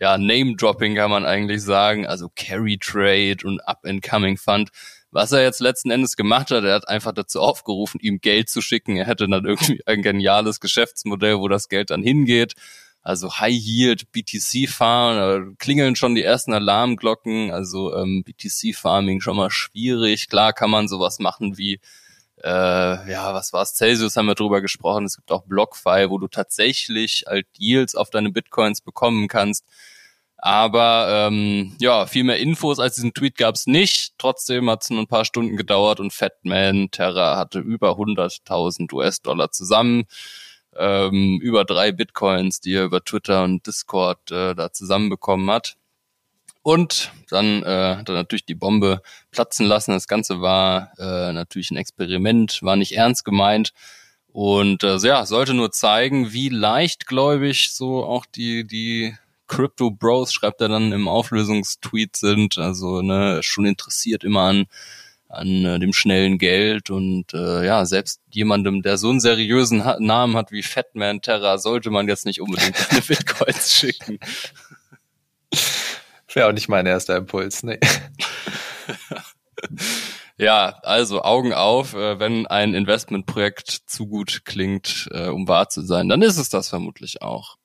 ja, 0.00 0.16
Name-Dropping 0.16 0.94
kann 0.94 1.10
man 1.10 1.26
eigentlich 1.26 1.62
sagen. 1.62 2.06
Also 2.06 2.30
Carry 2.36 2.78
Trade 2.78 3.38
und 3.44 3.60
Up-and-Coming 3.60 4.36
Fund. 4.36 4.70
Was 5.10 5.32
er 5.32 5.42
jetzt 5.42 5.60
letzten 5.60 5.90
Endes 5.90 6.16
gemacht 6.16 6.50
hat, 6.50 6.64
er 6.64 6.74
hat 6.74 6.88
einfach 6.88 7.12
dazu 7.12 7.40
aufgerufen, 7.40 7.98
ihm 8.00 8.20
Geld 8.20 8.48
zu 8.48 8.60
schicken. 8.60 8.96
Er 8.96 9.06
hätte 9.06 9.26
dann 9.26 9.44
irgendwie 9.44 9.80
ein 9.86 10.02
geniales 10.02 10.60
Geschäftsmodell, 10.60 11.38
wo 11.38 11.48
das 11.48 11.68
Geld 11.68 11.90
dann 11.90 12.02
hingeht 12.02 12.54
also 13.08 13.32
High 13.32 13.54
Yield 13.54 14.12
BTC 14.12 14.68
da 14.78 15.40
klingeln 15.58 15.96
schon 15.96 16.14
die 16.14 16.22
ersten 16.22 16.52
Alarmglocken, 16.52 17.50
also 17.50 17.96
ähm, 17.96 18.22
BTC 18.22 18.76
Farming 18.76 19.22
schon 19.22 19.38
mal 19.38 19.50
schwierig. 19.50 20.28
Klar 20.28 20.52
kann 20.52 20.68
man 20.68 20.88
sowas 20.88 21.18
machen 21.18 21.56
wie 21.56 21.80
äh, 22.44 23.10
ja, 23.10 23.32
was 23.32 23.54
war's? 23.54 23.74
Celsius 23.74 24.14
haben 24.16 24.26
wir 24.26 24.34
drüber 24.34 24.60
gesprochen. 24.60 25.06
Es 25.06 25.16
gibt 25.16 25.32
auch 25.32 25.44
BlockFi, 25.44 26.10
wo 26.10 26.18
du 26.18 26.28
tatsächlich 26.28 27.24
halt 27.26 27.46
Yields 27.58 27.94
auf 27.94 28.10
deine 28.10 28.30
Bitcoins 28.30 28.82
bekommen 28.82 29.26
kannst. 29.26 29.64
Aber 30.36 31.08
ähm, 31.10 31.76
ja, 31.80 32.06
viel 32.06 32.24
mehr 32.24 32.38
Infos 32.38 32.78
als 32.78 32.96
diesen 32.96 33.14
Tweet 33.14 33.38
gab's 33.38 33.66
nicht. 33.66 34.12
Trotzdem 34.18 34.68
hat's 34.68 34.90
nur 34.90 35.00
ein 35.00 35.08
paar 35.08 35.24
Stunden 35.24 35.56
gedauert 35.56 35.98
und 35.98 36.12
Fatman 36.12 36.90
Terra 36.90 37.38
hatte 37.38 37.58
über 37.58 37.92
100.000 37.92 38.92
US-Dollar 38.92 39.50
zusammen 39.50 40.04
ähm, 40.78 41.40
über 41.42 41.64
drei 41.64 41.92
Bitcoins, 41.92 42.60
die 42.60 42.74
er 42.74 42.84
über 42.84 43.04
Twitter 43.04 43.44
und 43.44 43.66
Discord 43.66 44.30
äh, 44.30 44.54
da 44.54 44.72
zusammenbekommen 44.72 45.50
hat. 45.50 45.76
Und 46.62 47.12
dann 47.30 47.62
äh, 47.62 47.96
hat 47.96 48.08
er 48.08 48.14
natürlich 48.14 48.44
die 48.44 48.54
Bombe 48.54 49.00
platzen 49.30 49.66
lassen. 49.66 49.92
Das 49.92 50.08
Ganze 50.08 50.40
war 50.40 50.92
äh, 50.98 51.32
natürlich 51.32 51.70
ein 51.70 51.76
Experiment, 51.76 52.62
war 52.62 52.76
nicht 52.76 52.92
ernst 52.92 53.24
gemeint. 53.24 53.72
Und 54.32 54.84
äh, 54.84 54.98
ja, 54.98 55.24
sollte 55.24 55.54
nur 55.54 55.72
zeigen, 55.72 56.32
wie 56.32 56.48
leichtgläubig 56.48 57.70
so 57.72 58.04
auch 58.04 58.26
die, 58.26 58.66
die 58.66 59.16
Crypto 59.46 59.90
Bros, 59.90 60.32
schreibt 60.32 60.60
er 60.60 60.68
dann 60.68 60.92
im 60.92 61.08
Auflösungstweet 61.08 62.16
sind. 62.16 62.58
Also 62.58 63.02
ne, 63.02 63.40
schon 63.42 63.64
interessiert 63.64 64.22
immer 64.22 64.42
an 64.42 64.66
an 65.28 65.64
äh, 65.64 65.78
dem 65.78 65.92
schnellen 65.92 66.38
Geld 66.38 66.90
und 66.90 67.34
äh, 67.34 67.64
ja, 67.64 67.84
selbst 67.84 68.20
jemandem, 68.30 68.82
der 68.82 68.96
so 68.96 69.10
einen 69.10 69.20
seriösen 69.20 69.84
ha 69.84 69.96
Namen 70.00 70.36
hat 70.36 70.50
wie 70.52 70.62
Fatman 70.62 71.20
Terra, 71.20 71.58
sollte 71.58 71.90
man 71.90 72.08
jetzt 72.08 72.26
nicht 72.26 72.40
unbedingt 72.40 72.76
eine 72.90 73.02
Bitcoins 73.02 73.72
schicken. 73.72 74.18
Wäre 76.32 76.48
auch 76.48 76.52
nicht 76.52 76.68
mein 76.68 76.86
erster 76.86 77.16
Impuls, 77.16 77.62
nee. 77.62 77.78
Ja, 80.40 80.78
also 80.84 81.22
Augen 81.22 81.52
auf, 81.52 81.94
äh, 81.94 82.20
wenn 82.20 82.46
ein 82.46 82.72
Investmentprojekt 82.72 83.70
zu 83.86 84.06
gut 84.06 84.42
klingt, 84.44 85.08
äh, 85.10 85.26
um 85.26 85.48
wahr 85.48 85.68
zu 85.68 85.82
sein, 85.82 86.08
dann 86.08 86.22
ist 86.22 86.38
es 86.38 86.48
das 86.48 86.68
vermutlich 86.68 87.22
auch. 87.22 87.57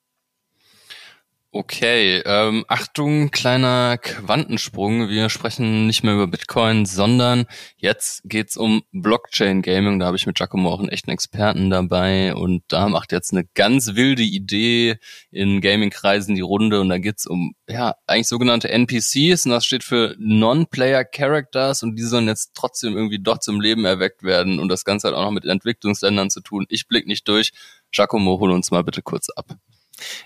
Okay, 1.56 2.24
ähm, 2.26 2.66
Achtung, 2.68 3.30
kleiner 3.30 4.00
Quantensprung. 4.00 5.08
Wir 5.10 5.30
sprechen 5.30 5.86
nicht 5.86 6.04
mehr 6.04 6.16
über 6.16 6.26
Bitcoin, 6.26 6.88
sondern 6.88 7.46
jetzt 7.78 8.24
geht's 8.26 8.58
um 8.58 8.82
Blockchain 8.92 9.62
Gaming. 9.62 10.00
Da 10.00 10.08
habe 10.08 10.18
ich 10.18 10.26
mit 10.26 10.36
Giacomo 10.36 10.72
auch 10.72 10.80
einen 10.80 10.90
echten 10.90 11.12
Experten 11.12 11.70
dabei 11.70 12.34
und 12.34 12.64
da 12.70 12.90
macht 12.90 13.12
jetzt 13.12 13.34
eine 13.34 13.46
ganz 13.54 13.94
wilde 13.94 14.24
Idee 14.24 14.98
in 15.30 15.62
Gaming-Kreisen 15.62 16.34
die 16.34 16.42
Runde 16.42 16.82
und 16.82 16.90
da 16.90 16.98
geht's 16.98 17.28
um 17.28 17.54
ja 17.70 17.94
eigentlich 18.08 18.30
sogenannte 18.30 18.70
NPCs 18.70 19.46
und 19.46 19.52
das 19.52 19.64
steht 19.64 19.84
für 19.84 20.16
Non-Player 20.18 21.06
Characters 21.06 21.84
und 21.84 21.98
die 21.98 22.02
sollen 22.02 22.26
jetzt 22.26 22.54
trotzdem 22.56 22.98
irgendwie 22.98 23.20
doch 23.20 23.38
zum 23.38 23.62
Leben 23.62 23.86
erweckt 23.86 24.24
werden 24.24 24.58
und 24.58 24.70
das 24.70 24.86
Ganze 24.86 25.08
hat 25.08 25.14
auch 25.14 25.26
noch 25.26 25.30
mit 25.30 25.46
Entwicklungsländern 25.46 26.32
zu 26.32 26.42
tun. 26.42 26.66
Ich 26.70 26.88
blick 26.88 27.06
nicht 27.06 27.28
durch. 27.28 27.52
Giacomo, 27.92 28.40
hol 28.40 28.52
uns 28.54 28.72
mal 28.72 28.84
bitte 28.84 29.04
kurz 29.04 29.30
ab. 29.30 29.56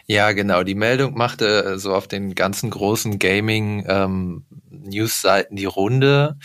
Ja, 0.05 0.31
genau. 0.31 0.63
Die 0.63 0.75
Meldung 0.75 1.15
machte 1.15 1.65
äh, 1.65 1.77
so 1.77 1.93
auf 1.93 2.07
den 2.07 2.36
ganzen 2.36 2.69
großen 2.69 3.19
Gaming-News-Seiten 3.19 5.53
ähm, 5.53 5.57
die 5.57 5.65
Runde. 5.65 6.38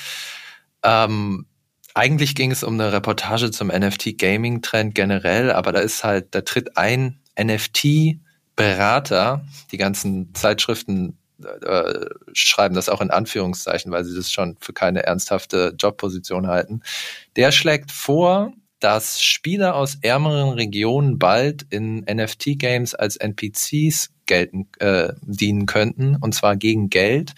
Ähm, 0.83 1.47
eigentlich 1.95 2.35
ging 2.35 2.50
es 2.50 2.64
um 2.64 2.75
eine 2.75 2.93
Reportage 2.93 3.50
zum 3.50 3.69
NFT-Gaming-Trend 3.69 4.95
generell, 4.95 5.52
aber 5.52 5.73
da 5.73 5.81
ist 5.81 6.05
halt, 6.05 6.35
da 6.35 6.41
tritt 6.41 6.76
ein 6.76 7.21
NFT-Berater, 7.38 9.45
die 9.71 9.76
ganzen 9.76 10.35
Zeitschriften 10.35 11.19
äh, 11.45 12.07
schreiben 12.33 12.75
das 12.75 12.88
auch 12.88 13.00
in 13.00 13.11
Anführungszeichen, 13.11 13.93
weil 13.93 14.05
sie 14.05 14.17
das 14.17 14.31
schon 14.31 14.57
für 14.61 14.73
keine 14.73 15.02
ernsthafte 15.02 15.75
Jobposition 15.79 16.47
halten. 16.47 16.83
Der 17.37 17.52
schlägt 17.52 17.91
vor, 17.91 18.52
dass 18.83 19.23
Spieler 19.23 19.77
aus 19.77 19.99
ärmeren 20.03 20.51
Regionen 20.51 21.19
bald 21.19 21.67
in 21.71 22.01
NFT-Games 22.01 22.95
als 22.95 23.17
NPCs 23.17 24.11
gelten, 24.27 24.69
äh, 24.79 25.12
dienen 25.23 25.67
könnten, 25.67 26.17
und 26.17 26.35
zwar 26.35 26.57
gegen 26.57 26.91
Geld. 26.91 27.33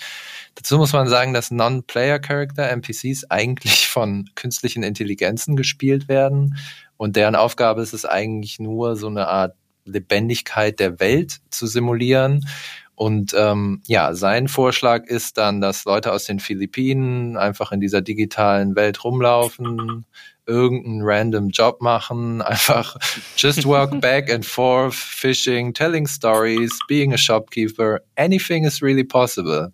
Dazu 0.55 0.79
muss 0.79 0.93
man 0.93 1.09
sagen, 1.09 1.35
dass 1.35 1.51
Non-Player-Character, 1.51 2.71
NPCs, 2.71 3.31
eigentlich 3.31 3.89
von 3.89 4.31
künstlichen 4.35 4.83
Intelligenzen 4.83 5.57
gespielt 5.57 6.09
werden 6.09 6.57
und 6.97 7.17
deren 7.17 7.35
Aufgabe 7.35 7.83
ist 7.83 7.93
es 7.93 8.05
eigentlich 8.07 8.59
nur, 8.59 8.97
so 8.97 9.09
eine 9.09 9.29
Art 9.29 9.55
Lebendigkeit 9.85 10.81
der 10.81 10.99
Welt 11.01 11.41
zu 11.51 11.67
simulieren. 11.67 12.47
Und 12.95 13.35
ähm, 13.37 13.83
ja, 13.87 14.15
sein 14.15 14.47
Vorschlag 14.47 15.05
ist 15.07 15.37
dann, 15.37 15.61
dass 15.61 15.85
Leute 15.85 16.13
aus 16.13 16.25
den 16.25 16.39
Philippinen 16.39 17.37
einfach 17.37 17.73
in 17.73 17.81
dieser 17.81 18.03
digitalen 18.03 18.77
Welt 18.77 19.03
rumlaufen, 19.03 20.07
irgendeinen 20.47 21.03
random 21.03 21.49
Job 21.49 21.81
machen, 21.81 22.43
einfach 22.43 22.97
just 23.37 23.65
walk 23.67 24.01
back 24.01 24.31
and 24.31 24.45
forth, 24.45 24.95
fishing, 24.95 25.73
telling 25.73 26.07
stories, 26.07 26.79
being 26.89 27.13
a 27.13 27.19
shopkeeper, 27.19 28.01
anything 28.17 28.65
is 28.65 28.83
really 28.83 29.05
possible. 29.05 29.71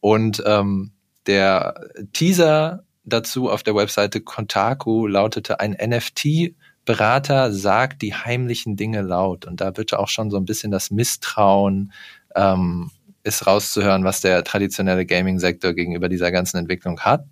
Und 0.00 0.42
ähm, 0.46 0.92
der 1.26 1.88
Teaser 2.12 2.84
dazu 3.04 3.50
auf 3.50 3.62
der 3.62 3.74
Webseite 3.74 4.20
Kontaku 4.20 5.06
lautete, 5.06 5.60
ein 5.60 5.72
NFT 5.72 6.54
Berater 6.84 7.52
sagt 7.52 8.02
die 8.02 8.14
heimlichen 8.14 8.76
Dinge 8.76 9.02
laut. 9.02 9.44
Und 9.44 9.60
da 9.60 9.76
wird 9.76 9.94
auch 9.94 10.08
schon 10.08 10.30
so 10.30 10.36
ein 10.38 10.44
bisschen 10.44 10.72
das 10.72 10.90
Misstrauen 10.90 11.92
ähm, 12.34 12.90
ist 13.22 13.46
rauszuhören, 13.46 14.02
was 14.02 14.22
der 14.22 14.42
traditionelle 14.44 15.04
Gaming-Sektor 15.04 15.74
gegenüber 15.74 16.08
dieser 16.08 16.32
ganzen 16.32 16.56
Entwicklung 16.56 17.00
hat. 17.00 17.26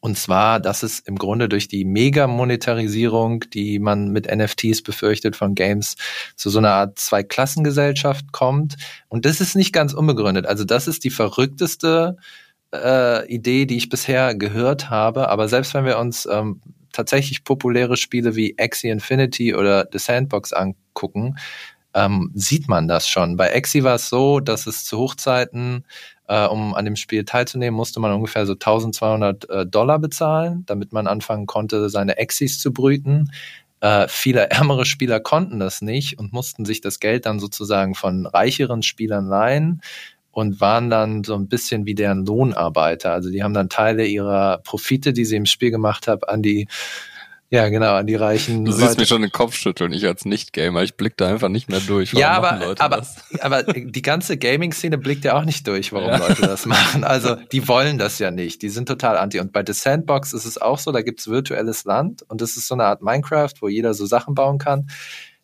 Und 0.00 0.16
zwar, 0.18 0.60
dass 0.60 0.82
es 0.82 1.00
im 1.00 1.16
Grunde 1.16 1.48
durch 1.48 1.68
die 1.68 1.84
Mega-Monetarisierung, 1.84 3.44
die 3.52 3.78
man 3.78 4.08
mit 4.08 4.26
NFTs 4.32 4.82
befürchtet 4.82 5.36
von 5.36 5.54
Games, 5.54 5.96
zu 6.36 6.50
so 6.50 6.58
einer 6.58 6.72
Art 6.72 6.98
Zweiklassengesellschaft 6.98 8.32
kommt. 8.32 8.76
Und 9.08 9.24
das 9.24 9.40
ist 9.40 9.56
nicht 9.56 9.72
ganz 9.72 9.94
unbegründet. 9.94 10.46
Also 10.46 10.64
das 10.64 10.88
ist 10.88 11.04
die 11.04 11.10
verrückteste 11.10 12.16
äh, 12.72 13.26
Idee, 13.32 13.66
die 13.66 13.76
ich 13.76 13.88
bisher 13.88 14.34
gehört 14.34 14.90
habe. 14.90 15.28
Aber 15.28 15.48
selbst 15.48 15.74
wenn 15.74 15.84
wir 15.84 15.98
uns 15.98 16.26
ähm, 16.30 16.60
tatsächlich 16.92 17.44
populäre 17.44 17.96
Spiele 17.96 18.36
wie 18.36 18.56
Axie 18.58 18.88
Infinity 18.88 19.54
oder 19.54 19.88
The 19.90 19.98
Sandbox 19.98 20.52
angucken, 20.52 21.36
ähm, 21.94 22.30
sieht 22.34 22.68
man 22.68 22.88
das 22.88 23.08
schon. 23.08 23.36
Bei 23.36 23.54
Axie 23.54 23.82
war 23.82 23.96
es 23.96 24.08
so, 24.08 24.40
dass 24.40 24.66
es 24.66 24.84
zu 24.84 24.98
Hochzeiten 24.98 25.84
äh, 26.28 26.46
um 26.46 26.74
an 26.74 26.84
dem 26.84 26.96
Spiel 26.96 27.24
teilzunehmen, 27.24 27.76
musste 27.76 28.00
man 28.00 28.12
ungefähr 28.12 28.46
so 28.46 28.52
1200 28.52 29.50
äh, 29.50 29.66
Dollar 29.66 29.98
bezahlen, 29.98 30.64
damit 30.66 30.92
man 30.92 31.06
anfangen 31.06 31.46
konnte, 31.46 31.88
seine 31.88 32.18
Exis 32.18 32.60
zu 32.60 32.72
brüten. 32.72 33.30
Äh, 33.80 34.06
viele 34.08 34.50
ärmere 34.50 34.84
Spieler 34.84 35.20
konnten 35.20 35.58
das 35.58 35.82
nicht 35.82 36.18
und 36.18 36.32
mussten 36.32 36.64
sich 36.64 36.80
das 36.80 37.00
Geld 37.00 37.26
dann 37.26 37.40
sozusagen 37.40 37.94
von 37.94 38.26
reicheren 38.26 38.82
Spielern 38.82 39.26
leihen 39.26 39.80
und 40.30 40.60
waren 40.60 40.90
dann 40.90 41.24
so 41.24 41.34
ein 41.34 41.48
bisschen 41.48 41.86
wie 41.86 41.94
deren 41.94 42.24
Lohnarbeiter. 42.24 43.12
Also 43.12 43.30
die 43.30 43.42
haben 43.42 43.54
dann 43.54 43.68
Teile 43.68 44.06
ihrer 44.06 44.58
Profite, 44.58 45.12
die 45.12 45.24
sie 45.24 45.36
im 45.36 45.46
Spiel 45.46 45.70
gemacht 45.70 46.06
haben, 46.06 46.22
an 46.24 46.42
die 46.42 46.68
ja, 47.50 47.70
genau, 47.70 47.94
an 47.94 48.06
die 48.06 48.14
reichen. 48.14 48.66
Du 48.66 48.72
siehst 48.72 48.98
mir 48.98 49.06
schon 49.06 49.22
den 49.22 49.32
Kopf 49.32 49.54
schütteln, 49.54 49.92
ich 49.92 50.06
als 50.06 50.26
Nicht-Gamer, 50.26 50.82
ich 50.82 50.96
blick 50.96 51.16
da 51.16 51.28
einfach 51.28 51.48
nicht 51.48 51.70
mehr 51.70 51.80
durch. 51.80 52.12
Warum 52.12 52.20
ja, 52.20 52.32
aber, 52.32 52.74
aber, 52.78 53.06
aber 53.40 53.62
die 53.62 54.02
ganze 54.02 54.36
Gaming-Szene 54.36 54.98
blickt 54.98 55.24
ja 55.24 55.34
auch 55.34 55.44
nicht 55.44 55.66
durch, 55.66 55.92
warum 55.94 56.10
ja. 56.10 56.18
Leute 56.18 56.42
das 56.42 56.66
machen. 56.66 57.04
Also 57.04 57.36
die 57.50 57.66
wollen 57.66 57.96
das 57.96 58.18
ja 58.18 58.30
nicht, 58.30 58.60
die 58.60 58.68
sind 58.68 58.86
total 58.86 59.16
anti. 59.16 59.40
Und 59.40 59.52
bei 59.52 59.64
The 59.66 59.72
Sandbox 59.72 60.34
ist 60.34 60.44
es 60.44 60.60
auch 60.60 60.78
so, 60.78 60.92
da 60.92 61.00
gibt's 61.00 61.28
virtuelles 61.28 61.84
Land 61.84 62.22
und 62.28 62.42
das 62.42 62.58
ist 62.58 62.68
so 62.68 62.74
eine 62.74 62.84
Art 62.84 63.00
Minecraft, 63.00 63.54
wo 63.60 63.68
jeder 63.68 63.94
so 63.94 64.04
Sachen 64.04 64.34
bauen 64.34 64.58
kann. 64.58 64.88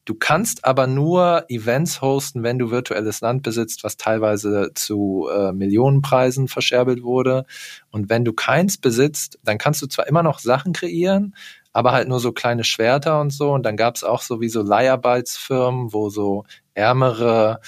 Du 0.05 0.15
kannst 0.15 0.67
aber 0.67 0.87
nur 0.87 1.47
Events 1.49 2.03
hosten, 2.03 2.43
wenn 2.43 2.59
du 2.59 2.71
virtuelles 2.71 3.23
Land 3.23 3.43
besitzt, 3.43 3.85
was 3.85 3.97
teilweise 3.97 4.73
zu 4.75 5.31
äh, 5.35 5.53
Millionenpreisen 5.53 6.49
verscherbelt 6.49 7.03
wurde. 7.03 7.47
Und 7.91 8.11
wenn 8.11 8.27
du 8.27 8.35
keins 8.35 8.77
besitzt, 8.77 9.39
dann 9.43 9.57
kannst 9.57 9.81
du 9.81 9.87
zwar 9.87 10.07
immer 10.07 10.23
noch 10.23 10.41
Sachen 10.41 10.75
kreieren, 10.75 11.35
aber 11.75 11.93
halt 11.93 12.09
nur 12.09 12.21
so 12.21 12.33
kleine 12.33 12.65
Schwerter 12.65 13.21
und 13.21 13.31
so. 13.31 13.53
Und 13.53 13.65
dann 13.65 13.77
gab 13.77 13.97
es 13.97 14.05
auch 14.05 14.23
sowieso 14.23 14.63
Leiharbeitsfirmen, 14.63 15.93
wo 15.93 16.09
so 16.09 16.45
ärmere 16.73 17.61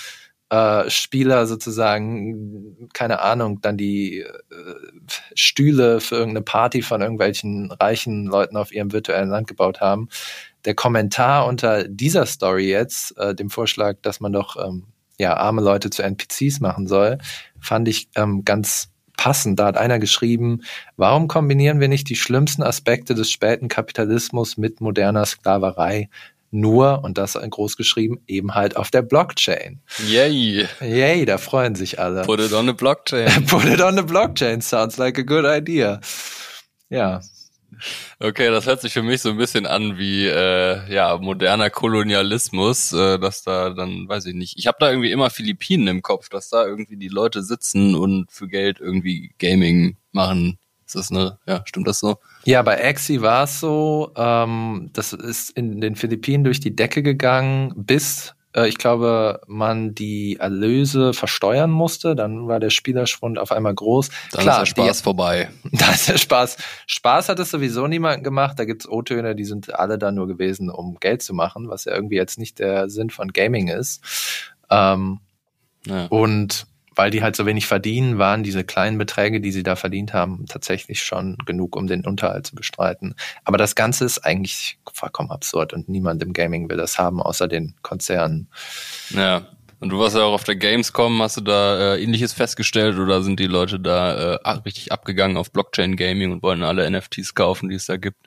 äh, 0.48 0.88
Spieler 0.88 1.46
sozusagen, 1.46 2.88
keine 2.92 3.20
Ahnung, 3.20 3.60
dann 3.60 3.76
die 3.76 4.20
äh, 4.20 4.34
Stühle 5.34 6.00
für 6.00 6.14
irgendeine 6.14 6.44
Party 6.44 6.82
von 6.82 7.02
irgendwelchen 7.02 7.72
reichen 7.72 8.26
Leuten 8.26 8.56
auf 8.56 8.72
ihrem 8.72 8.92
virtuellen 8.92 9.28
Land 9.28 9.48
gebaut 9.48 9.80
haben. 9.80 10.08
Der 10.64 10.76
Kommentar 10.76 11.46
unter 11.46 11.88
dieser 11.88 12.26
Story 12.26 12.70
jetzt, 12.70 13.18
äh, 13.18 13.34
dem 13.34 13.50
Vorschlag, 13.50 13.96
dass 14.02 14.20
man 14.20 14.32
doch 14.32 14.54
ähm, 14.64 14.84
ja 15.18 15.36
arme 15.36 15.62
Leute 15.62 15.90
zu 15.90 16.04
NPCs 16.04 16.60
machen 16.60 16.86
soll, 16.86 17.18
fand 17.60 17.88
ich 17.88 18.08
ähm, 18.14 18.44
ganz 18.44 18.92
passend. 19.16 19.58
Da 19.58 19.66
hat 19.66 19.76
einer 19.76 19.98
geschrieben, 19.98 20.62
warum 20.96 21.28
kombinieren 21.28 21.80
wir 21.80 21.88
nicht 21.88 22.08
die 22.08 22.16
schlimmsten 22.16 22.62
Aspekte 22.62 23.14
des 23.14 23.30
späten 23.30 23.68
Kapitalismus 23.68 24.56
mit 24.56 24.80
moderner 24.80 25.26
Sklaverei? 25.26 26.08
Nur, 26.52 27.02
und 27.02 27.18
das 27.18 27.34
groß 27.34 27.76
geschrieben, 27.76 28.20
eben 28.26 28.54
halt 28.54 28.76
auf 28.76 28.90
der 28.90 29.02
Blockchain. 29.02 29.80
Yay. 30.06 30.66
Yay, 30.80 31.24
da 31.26 31.38
freuen 31.38 31.74
sich 31.74 31.98
alle. 31.98 32.22
Put 32.22 32.40
it 32.40 32.52
on 32.52 32.66
the 32.66 32.72
blockchain. 32.72 33.46
Put 33.46 33.64
it 33.64 33.80
on 33.80 33.96
the 33.96 34.02
blockchain 34.02 34.62
sounds 34.62 34.96
like 34.96 35.18
a 35.18 35.22
good 35.22 35.44
idea. 35.44 36.00
Ja, 36.88 37.20
Okay, 38.18 38.48
das 38.50 38.66
hört 38.66 38.80
sich 38.80 38.92
für 38.92 39.02
mich 39.02 39.20
so 39.20 39.30
ein 39.30 39.36
bisschen 39.36 39.66
an 39.66 39.98
wie 39.98 40.26
äh, 40.26 40.92
ja 40.92 41.16
moderner 41.18 41.70
Kolonialismus, 41.70 42.92
äh, 42.92 43.18
dass 43.18 43.42
da 43.42 43.70
dann 43.70 44.08
weiß 44.08 44.26
ich 44.26 44.34
nicht. 44.34 44.58
Ich 44.58 44.66
habe 44.66 44.78
da 44.80 44.90
irgendwie 44.90 45.10
immer 45.10 45.30
Philippinen 45.30 45.88
im 45.88 46.02
Kopf, 46.02 46.28
dass 46.28 46.48
da 46.48 46.64
irgendwie 46.64 46.96
die 46.96 47.08
Leute 47.08 47.42
sitzen 47.42 47.94
und 47.94 48.30
für 48.30 48.48
Geld 48.48 48.80
irgendwie 48.80 49.32
Gaming 49.38 49.96
machen. 50.12 50.58
Ist 50.86 50.94
das 50.94 51.10
eine? 51.10 51.38
Ja, 51.46 51.62
stimmt 51.66 51.88
das 51.88 51.98
so? 51.98 52.18
Ja, 52.44 52.62
bei 52.62 52.82
Axie 52.88 53.20
war 53.20 53.44
es 53.44 53.58
so. 53.58 54.12
Ähm, 54.16 54.90
das 54.92 55.12
ist 55.12 55.50
in 55.50 55.80
den 55.80 55.96
Philippinen 55.96 56.44
durch 56.44 56.60
die 56.60 56.76
Decke 56.76 57.02
gegangen, 57.02 57.72
bis 57.74 58.35
äh, 58.56 58.68
ich 58.68 58.78
glaube, 58.78 59.40
man 59.46 59.94
die 59.94 60.36
Erlöse 60.40 61.12
versteuern 61.12 61.70
musste. 61.70 62.16
Dann 62.16 62.48
war 62.48 62.58
der 62.58 62.70
Spielerschwund 62.70 63.38
auf 63.38 63.52
einmal 63.52 63.74
groß. 63.74 64.10
Dann 64.32 64.42
Klar, 64.42 64.62
ist 64.62 64.76
der 64.76 64.82
Spaß 64.82 64.98
die, 64.98 65.02
vorbei. 65.02 65.50
Da 65.72 65.92
ist 65.92 66.08
der 66.08 66.18
Spaß. 66.18 66.56
Spaß 66.86 67.28
hat 67.28 67.38
es 67.38 67.50
sowieso 67.50 67.86
niemand 67.86 68.24
gemacht. 68.24 68.58
Da 68.58 68.64
gibt's 68.64 68.88
O-Töne, 68.88 69.36
die 69.36 69.44
sind 69.44 69.74
alle 69.74 69.98
da 69.98 70.10
nur 70.10 70.26
gewesen, 70.26 70.70
um 70.70 70.96
Geld 70.98 71.22
zu 71.22 71.34
machen, 71.34 71.68
was 71.68 71.84
ja 71.84 71.94
irgendwie 71.94 72.16
jetzt 72.16 72.38
nicht 72.38 72.58
der 72.58 72.88
Sinn 72.88 73.10
von 73.10 73.32
Gaming 73.32 73.68
ist. 73.68 74.02
Ähm, 74.70 75.20
ja. 75.86 76.06
Und 76.06 76.66
weil 76.96 77.10
die 77.10 77.22
halt 77.22 77.36
so 77.36 77.46
wenig 77.46 77.66
verdienen, 77.66 78.18
waren 78.18 78.42
diese 78.42 78.64
kleinen 78.64 78.98
Beträge, 78.98 79.40
die 79.40 79.52
sie 79.52 79.62
da 79.62 79.76
verdient 79.76 80.14
haben, 80.14 80.46
tatsächlich 80.48 81.02
schon 81.02 81.36
genug, 81.44 81.76
um 81.76 81.86
den 81.86 82.04
Unterhalt 82.04 82.46
zu 82.46 82.56
bestreiten. 82.56 83.14
Aber 83.44 83.58
das 83.58 83.74
Ganze 83.74 84.04
ist 84.04 84.20
eigentlich 84.20 84.78
vollkommen 84.92 85.30
absurd 85.30 85.72
und 85.74 85.88
niemand 85.88 86.22
im 86.22 86.32
Gaming 86.32 86.68
will 86.68 86.78
das 86.78 86.98
haben, 86.98 87.22
außer 87.22 87.46
den 87.46 87.74
Konzernen. 87.82 88.48
Ja. 89.10 89.46
Und 89.78 89.90
du 89.90 89.98
warst 89.98 90.16
ja 90.16 90.22
auch 90.22 90.32
auf 90.32 90.44
der 90.44 90.56
Gamescom, 90.56 91.20
hast 91.20 91.36
du 91.36 91.42
da 91.42 91.94
äh, 91.94 92.02
ähnliches 92.02 92.32
festgestellt 92.32 92.98
oder 92.98 93.22
sind 93.22 93.38
die 93.38 93.46
Leute 93.46 93.78
da 93.78 94.36
äh, 94.36 94.48
richtig 94.64 94.90
abgegangen 94.90 95.36
auf 95.36 95.52
Blockchain 95.52 95.96
Gaming 95.96 96.32
und 96.32 96.42
wollen 96.42 96.62
alle 96.62 96.90
NFTs 96.90 97.34
kaufen, 97.34 97.68
die 97.68 97.74
es 97.74 97.84
da 97.84 97.98
gibt? 97.98 98.26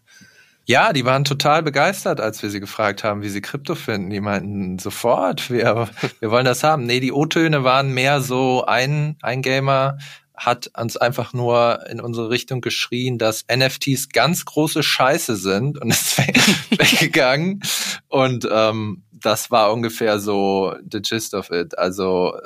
Ja, 0.70 0.94
die 0.94 1.04
waren 1.04 1.26
total 1.26 1.64
begeistert, 1.64 2.22
als 2.22 2.44
wir 2.44 2.52
sie 2.52 2.60
gefragt 2.60 3.04
haben, 3.04 3.24
wie 3.24 3.30
sie 3.30 3.42
Krypto 3.42 3.74
finden. 3.74 4.12
Die 4.12 4.22
meinten 4.22 4.78
sofort, 4.78 5.50
wir, 5.50 5.90
wir 6.20 6.30
wollen 6.30 6.46
das 6.46 6.64
haben. 6.64 6.86
Nee, 6.86 7.00
die 7.00 7.12
O-Töne 7.12 7.64
waren 7.64 7.92
mehr 7.92 8.22
so 8.22 8.66
ein, 8.68 9.18
ein 9.24 9.42
Gamer 9.42 9.98
hat 10.36 10.70
uns 10.78 10.96
einfach 10.96 11.34
nur 11.34 11.90
in 11.90 12.00
unsere 12.00 12.30
Richtung 12.30 12.62
geschrien, 12.62 13.18
dass 13.18 13.46
NFTs 13.52 14.10
ganz 14.10 14.46
große 14.46 14.84
Scheiße 14.84 15.38
sind 15.38 15.82
und 15.82 15.90
ist 15.90 16.20
weggegangen. 16.20 17.64
Und 18.08 18.48
ähm, 18.52 19.02
das 19.12 19.50
war 19.50 19.74
ungefähr 19.74 20.20
so 20.20 20.76
the 20.88 21.02
gist 21.02 21.34
of 21.34 21.50
it. 21.50 21.80
Also 21.80 22.38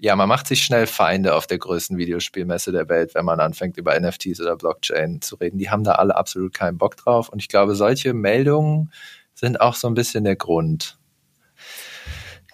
ja, 0.00 0.14
man 0.14 0.28
macht 0.28 0.46
sich 0.46 0.62
schnell 0.62 0.86
Feinde 0.86 1.34
auf 1.34 1.46
der 1.46 1.58
größten 1.58 1.98
Videospielmesse 1.98 2.70
der 2.70 2.88
Welt, 2.88 3.14
wenn 3.14 3.24
man 3.24 3.40
anfängt, 3.40 3.76
über 3.76 3.98
NFTs 3.98 4.40
oder 4.40 4.56
Blockchain 4.56 5.20
zu 5.20 5.36
reden. 5.36 5.58
Die 5.58 5.70
haben 5.70 5.82
da 5.82 5.92
alle 5.92 6.16
absolut 6.16 6.54
keinen 6.54 6.78
Bock 6.78 6.96
drauf. 6.96 7.28
Und 7.28 7.40
ich 7.40 7.48
glaube, 7.48 7.74
solche 7.74 8.14
Meldungen 8.14 8.92
sind 9.34 9.60
auch 9.60 9.74
so 9.74 9.88
ein 9.88 9.94
bisschen 9.94 10.24
der 10.24 10.36
Grund. 10.36 10.98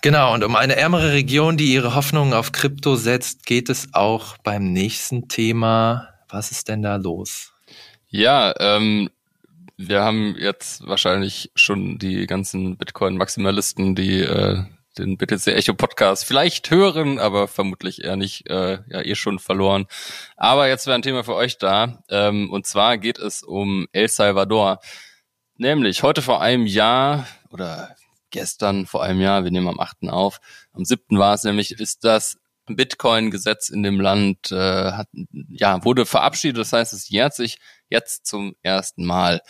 Genau, 0.00 0.34
und 0.34 0.44
um 0.44 0.56
eine 0.56 0.76
ärmere 0.76 1.12
Region, 1.12 1.56
die 1.56 1.72
ihre 1.72 1.94
Hoffnungen 1.94 2.34
auf 2.34 2.52
Krypto 2.52 2.96
setzt, 2.96 3.46
geht 3.46 3.68
es 3.68 3.88
auch 3.92 4.36
beim 4.38 4.72
nächsten 4.72 5.28
Thema. 5.28 6.08
Was 6.28 6.50
ist 6.50 6.68
denn 6.68 6.82
da 6.82 6.96
los? 6.96 7.52
Ja, 8.08 8.54
ähm, 8.58 9.10
wir 9.76 10.02
haben 10.02 10.36
jetzt 10.38 10.86
wahrscheinlich 10.86 11.50
schon 11.54 11.98
die 11.98 12.26
ganzen 12.26 12.76
Bitcoin-Maximalisten, 12.76 13.94
die 13.94 14.20
äh, 14.20 14.64
den 14.98 15.16
BTC 15.16 15.48
Echo 15.48 15.74
Podcast 15.74 16.24
vielleicht 16.24 16.70
hören, 16.70 17.18
aber 17.18 17.48
vermutlich 17.48 18.04
eher 18.04 18.16
nicht, 18.16 18.48
äh, 18.48 18.78
ja 18.88 19.02
eh 19.02 19.14
schon 19.14 19.38
verloren. 19.38 19.86
Aber 20.36 20.68
jetzt 20.68 20.86
wäre 20.86 20.94
ein 20.94 21.02
Thema 21.02 21.24
für 21.24 21.34
euch 21.34 21.58
da. 21.58 22.02
Ähm, 22.08 22.50
und 22.50 22.66
zwar 22.66 22.98
geht 22.98 23.18
es 23.18 23.42
um 23.42 23.86
El 23.92 24.08
Salvador. 24.08 24.80
Nämlich 25.56 26.02
heute 26.02 26.22
vor 26.22 26.42
einem 26.42 26.66
Jahr 26.66 27.26
oder 27.50 27.94
gestern 28.30 28.86
vor 28.86 29.02
einem 29.02 29.20
Jahr, 29.20 29.44
wir 29.44 29.50
nehmen 29.50 29.68
am 29.68 29.78
8. 29.78 30.08
auf, 30.08 30.40
am 30.72 30.84
7. 30.84 31.18
war 31.18 31.34
es 31.34 31.44
nämlich, 31.44 31.72
ist 31.72 32.04
das 32.04 32.38
Bitcoin-Gesetz 32.66 33.68
in 33.68 33.82
dem 33.82 34.00
Land 34.00 34.50
äh, 34.50 34.92
hat, 34.92 35.08
ja, 35.30 35.84
wurde 35.84 36.06
verabschiedet. 36.06 36.58
Das 36.58 36.72
heißt, 36.72 36.92
es 36.92 37.08
jährt 37.08 37.34
sich 37.34 37.58
jetzt 37.90 38.26
zum 38.26 38.56
ersten 38.62 39.04
Mal. 39.04 39.40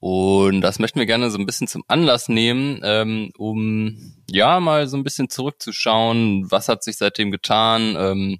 Und 0.00 0.62
das 0.62 0.78
möchten 0.78 0.98
wir 0.98 1.04
gerne 1.04 1.30
so 1.30 1.38
ein 1.38 1.44
bisschen 1.44 1.68
zum 1.68 1.84
Anlass 1.86 2.30
nehmen, 2.30 2.80
ähm, 2.82 3.32
um 3.36 4.14
ja 4.30 4.58
mal 4.58 4.88
so 4.88 4.96
ein 4.96 5.04
bisschen 5.04 5.28
zurückzuschauen, 5.28 6.50
was 6.50 6.68
hat 6.68 6.82
sich 6.82 6.96
seitdem 6.96 7.30
getan. 7.30 7.96
Ähm, 7.98 8.38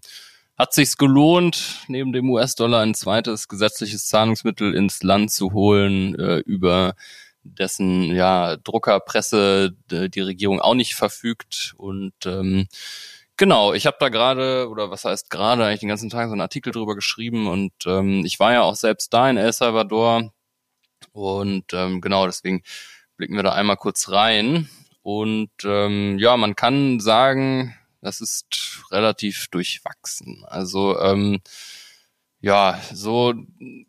hat 0.56 0.72
sich's 0.72 0.96
gelohnt, 0.96 1.84
neben 1.88 2.12
dem 2.12 2.28
US-Dollar 2.30 2.80
ein 2.80 2.94
zweites 2.94 3.48
gesetzliches 3.48 4.06
Zahlungsmittel 4.08 4.74
ins 4.74 5.02
Land 5.02 5.32
zu 5.32 5.52
holen, 5.52 6.18
äh, 6.18 6.38
über 6.38 6.94
dessen 7.42 8.14
ja 8.14 8.56
Druckerpresse 8.56 9.74
die 9.90 10.20
Regierung 10.20 10.60
auch 10.60 10.74
nicht 10.74 10.94
verfügt 10.94 11.74
und 11.76 12.14
ähm, 12.26 12.68
Genau, 13.36 13.72
ich 13.72 13.86
habe 13.86 13.96
da 13.98 14.10
gerade, 14.10 14.68
oder 14.68 14.90
was 14.90 15.06
heißt 15.06 15.30
gerade, 15.30 15.64
eigentlich 15.64 15.80
den 15.80 15.88
ganzen 15.88 16.10
Tag 16.10 16.26
so 16.26 16.32
einen 16.32 16.42
Artikel 16.42 16.74
drüber 16.74 16.94
geschrieben 16.94 17.48
und 17.48 17.72
ähm, 17.86 18.22
ich 18.26 18.38
war 18.38 18.52
ja 18.52 18.60
auch 18.60 18.74
selbst 18.74 19.14
da 19.14 19.30
in 19.30 19.38
El 19.38 19.54
Salvador 19.54 20.30
und 21.12 21.72
ähm, 21.72 22.00
genau, 22.00 22.26
deswegen 22.26 22.62
blicken 23.16 23.36
wir 23.36 23.42
da 23.42 23.52
einmal 23.52 23.76
kurz 23.76 24.08
rein. 24.10 24.68
Und 25.02 25.50
ähm, 25.64 26.18
ja, 26.18 26.36
man 26.36 26.56
kann 26.56 27.00
sagen, 27.00 27.74
das 28.00 28.20
ist 28.20 28.82
relativ 28.90 29.48
durchwachsen. 29.48 30.44
Also 30.46 30.98
ähm, 31.00 31.40
ja, 32.40 32.80
so 32.92 33.34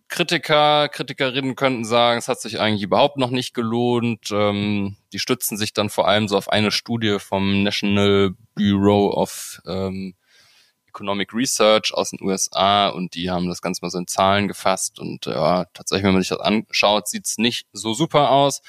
Kritiker, 0.10 0.90
Kritikerinnen 0.90 1.56
könnten 1.56 1.86
sagen, 1.86 2.20
es 2.20 2.28
hat 2.28 2.42
sich 2.42 2.60
eigentlich 2.60 2.84
überhaupt 2.84 3.18
noch 3.18 3.30
nicht 3.30 3.54
gelohnt. 3.54 4.30
Ähm, 4.32 4.98
die 5.14 5.20
stützen 5.20 5.58
sich 5.58 5.72
dann 5.72 5.90
vor 5.90 6.08
allem 6.08 6.28
so 6.28 6.38
auf 6.38 6.50
eine 6.50 6.72
Studie 6.72 7.18
vom 7.20 7.64
National 7.64 8.32
Bureau 8.56 9.14
of 9.14 9.62
ähm, 9.66 10.16
Economic 10.92 11.34
Research 11.34 11.94
aus 11.94 12.12
den 12.12 12.22
USA 12.22 12.90
und 12.90 13.16
die 13.16 13.32
haben 13.32 13.48
das 13.48 13.62
Ganze 13.62 13.82
mal 13.82 13.90
so 13.90 13.98
in 13.98 14.08
Zahlen 14.08 14.48
gefasst 14.48 15.00
und 15.00 15.26
ja, 15.26 15.66
tatsächlich, 15.74 16.06
wenn 16.06 16.14
man 16.14 16.22
sich 16.22 16.30
das 16.30 16.40
anschaut, 16.40 17.08
sieht's 17.08 17.38
nicht 17.38 17.68
so 17.74 17.94
super 17.94 18.30
aus. 18.32 18.62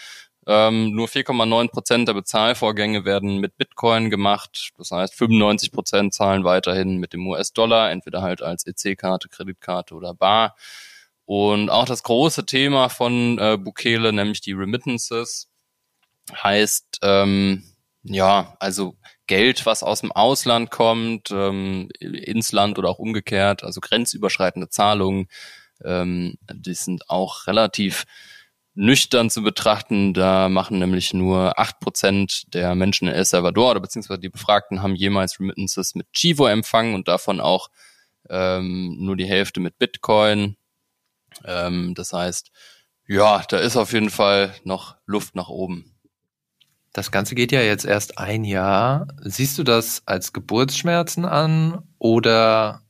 Ähm, 0.44 0.90
nur 0.90 1.06
4,9 1.06 1.68
Prozent 1.68 2.08
der 2.08 2.14
Bezahlvorgänge 2.14 3.04
werden 3.04 3.38
mit 3.38 3.56
Bitcoin 3.56 4.10
gemacht. 4.10 4.70
Das 4.76 4.90
heißt, 4.90 5.14
95 5.14 5.70
Prozent 5.70 6.14
zahlen 6.14 6.42
weiterhin 6.42 6.96
mit 6.96 7.12
dem 7.12 7.26
US-Dollar, 7.28 7.92
entweder 7.92 8.22
halt 8.22 8.42
als 8.42 8.66
EC-Karte, 8.66 9.28
Kreditkarte 9.28 9.94
oder 9.94 10.14
Bar. 10.14 10.56
Und 11.26 11.70
auch 11.70 11.84
das 11.84 12.02
große 12.02 12.44
Thema 12.44 12.88
von 12.88 13.38
äh, 13.38 13.56
Bukele, 13.56 14.12
nämlich 14.12 14.40
die 14.40 14.52
Remittances, 14.52 15.48
heißt, 16.32 16.98
ähm, 17.02 17.62
ja, 18.02 18.56
also 18.58 18.96
Geld, 19.32 19.64
was 19.64 19.82
aus 19.82 20.02
dem 20.02 20.12
Ausland 20.12 20.70
kommt, 20.70 21.30
ähm, 21.30 21.88
ins 22.00 22.52
Land 22.52 22.78
oder 22.78 22.90
auch 22.90 22.98
umgekehrt, 22.98 23.64
also 23.64 23.80
grenzüberschreitende 23.80 24.68
Zahlungen, 24.68 25.26
ähm, 25.82 26.34
die 26.52 26.74
sind 26.74 27.08
auch 27.08 27.46
relativ 27.46 28.04
nüchtern 28.74 29.30
zu 29.30 29.42
betrachten. 29.42 30.12
Da 30.12 30.50
machen 30.50 30.78
nämlich 30.80 31.14
nur 31.14 31.58
acht 31.58 31.80
Prozent 31.80 32.52
der 32.52 32.74
Menschen 32.74 33.08
in 33.08 33.14
El 33.14 33.24
Salvador 33.24 33.70
oder 33.70 33.80
beziehungsweise 33.80 34.20
die 34.20 34.28
Befragten 34.28 34.82
haben 34.82 34.96
jemals 34.96 35.40
Remittances 35.40 35.94
mit 35.94 36.12
Chivo 36.12 36.46
empfangen 36.46 36.94
und 36.94 37.08
davon 37.08 37.40
auch 37.40 37.70
ähm, 38.28 38.98
nur 38.98 39.16
die 39.16 39.24
Hälfte 39.24 39.60
mit 39.60 39.78
Bitcoin. 39.78 40.58
Ähm, 41.46 41.94
das 41.94 42.12
heißt, 42.12 42.50
ja, 43.08 43.42
da 43.48 43.56
ist 43.56 43.78
auf 43.78 43.94
jeden 43.94 44.10
Fall 44.10 44.54
noch 44.64 44.96
Luft 45.06 45.36
nach 45.36 45.48
oben. 45.48 45.91
Das 46.92 47.10
Ganze 47.10 47.34
geht 47.34 47.52
ja 47.52 47.62
jetzt 47.62 47.86
erst 47.86 48.18
ein 48.18 48.44
Jahr. 48.44 49.08
Siehst 49.22 49.58
du 49.58 49.62
das 49.62 50.02
als 50.04 50.32
Geburtsschmerzen 50.32 51.24
an 51.24 51.82
oder 51.98 52.82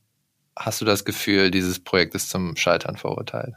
hast 0.55 0.81
du 0.81 0.85
das 0.85 1.05
Gefühl, 1.05 1.51
dieses 1.51 1.79
Projekt 1.79 2.13
ist 2.15 2.29
zum 2.29 2.55
Scheitern 2.57 2.97
verurteilt? 2.97 3.55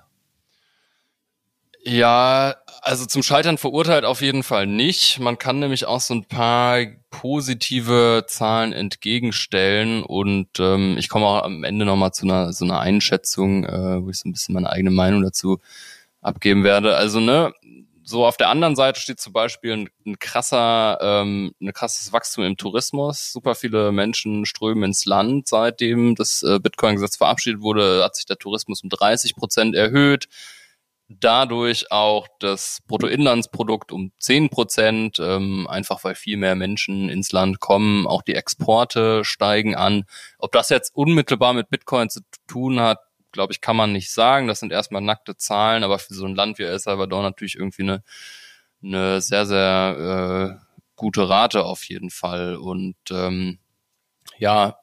Ja, 1.89 2.57
also 2.83 3.07
zum 3.07 3.23
Scheitern 3.23 3.59
verurteilt 3.59 4.05
auf 4.05 4.21
jeden 4.21 4.43
Fall 4.43 4.67
nicht. 4.67 5.21
Man 5.21 5.39
kann 5.39 5.61
nämlich 5.61 5.87
auch 5.87 6.01
so 6.01 6.15
ein 6.15 6.25
paar 6.25 6.81
positive 7.11 8.25
Zahlen 8.27 8.73
entgegenstellen 8.73 10.03
und 10.03 10.49
ähm, 10.59 10.97
ich 10.99 11.09
komme 11.09 11.27
auch 11.27 11.45
am 11.45 11.63
Ende 11.63 11.85
nochmal 11.85 12.13
zu 12.13 12.27
einer 12.27 12.53
so 12.53 12.65
einer 12.65 12.81
Einschätzung, 12.81 13.65
äh, 13.65 14.03
wo 14.03 14.11
ich 14.11 14.19
so 14.19 14.29
ein 14.29 14.33
bisschen 14.33 14.55
meine 14.55 14.71
eigene 14.71 14.91
Meinung 14.91 15.23
dazu 15.23 15.61
abgeben 16.21 16.65
werde. 16.65 16.97
Also 16.97 17.21
ne, 17.21 17.53
so 18.09 18.25
auf 18.25 18.37
der 18.37 18.51
anderen 18.51 18.77
Seite 18.77 19.01
steht 19.01 19.19
zum 19.19 19.33
Beispiel 19.33 19.73
ein, 19.73 19.89
ein 20.07 20.19
krasser, 20.21 20.97
ähm, 21.01 21.53
ein 21.61 21.73
krasses 21.73 22.13
Wachstum 22.13 22.45
im 22.45 22.57
Tourismus. 22.57 23.33
Super 23.33 23.57
viele 23.57 23.91
Menschen 23.91 24.47
strömen 24.47 24.85
ins 24.85 25.07
Land. 25.07 25.49
Seitdem 25.49 26.15
das 26.15 26.45
äh, 26.45 26.61
Bitcoin-Gesetz 26.61 27.17
verabschiedet 27.17 27.63
wurde, 27.63 28.05
hat 28.05 28.15
sich 28.15 28.25
der 28.25 28.39
Tourismus 28.39 28.85
um 28.85 28.91
30 28.91 29.35
Prozent 29.35 29.75
erhöht. 29.75 30.29
Dadurch 31.09 31.91
auch 31.91 32.29
das 32.39 32.79
Bruttoinlandsprodukt 32.87 33.91
um 33.91 34.13
10 34.21 34.51
Prozent, 34.51 35.19
ähm, 35.19 35.67
einfach 35.69 36.05
weil 36.05 36.15
viel 36.15 36.37
mehr 36.37 36.55
Menschen 36.55 37.09
ins 37.09 37.33
Land 37.33 37.59
kommen. 37.59 38.07
Auch 38.07 38.23
die 38.23 38.37
Exporte 38.37 39.25
steigen 39.25 39.75
an. 39.75 40.05
Ob 40.39 40.53
das 40.53 40.69
jetzt 40.69 40.95
unmittelbar 40.95 41.55
mit 41.55 41.71
Bitcoin 41.71 42.09
zu 42.09 42.21
tun 42.47 42.79
hat, 42.79 43.01
glaube 43.37 43.53
ich, 43.53 43.61
kann 43.61 43.77
man 43.77 43.93
nicht 43.93 44.11
sagen. 44.11 44.49
Das 44.49 44.61
sind 44.61 44.73
erstmal 44.73 45.03
nackte 45.03 45.37
Zahlen, 45.37 45.85
aber 45.85 45.99
für 45.99 46.15
so 46.15 46.27
ein 46.27 46.35
Land 46.35 46.59
wie 46.59 46.65
El 46.65 46.79
Salvador 46.79 47.23
natürlich 47.23 47.55
irgendwie 47.55 47.83
eine, 47.83 48.03
eine 48.83 49.21
sehr, 49.21 49.47
sehr 49.47 50.59
äh, 50.59 50.67
gute 50.97 51.29
Rate 51.29 51.65
auf 51.65 51.85
jeden 51.85 52.11
Fall. 52.11 52.57
Und 52.57 52.97
ähm, 53.11 53.59
ja, 54.39 54.79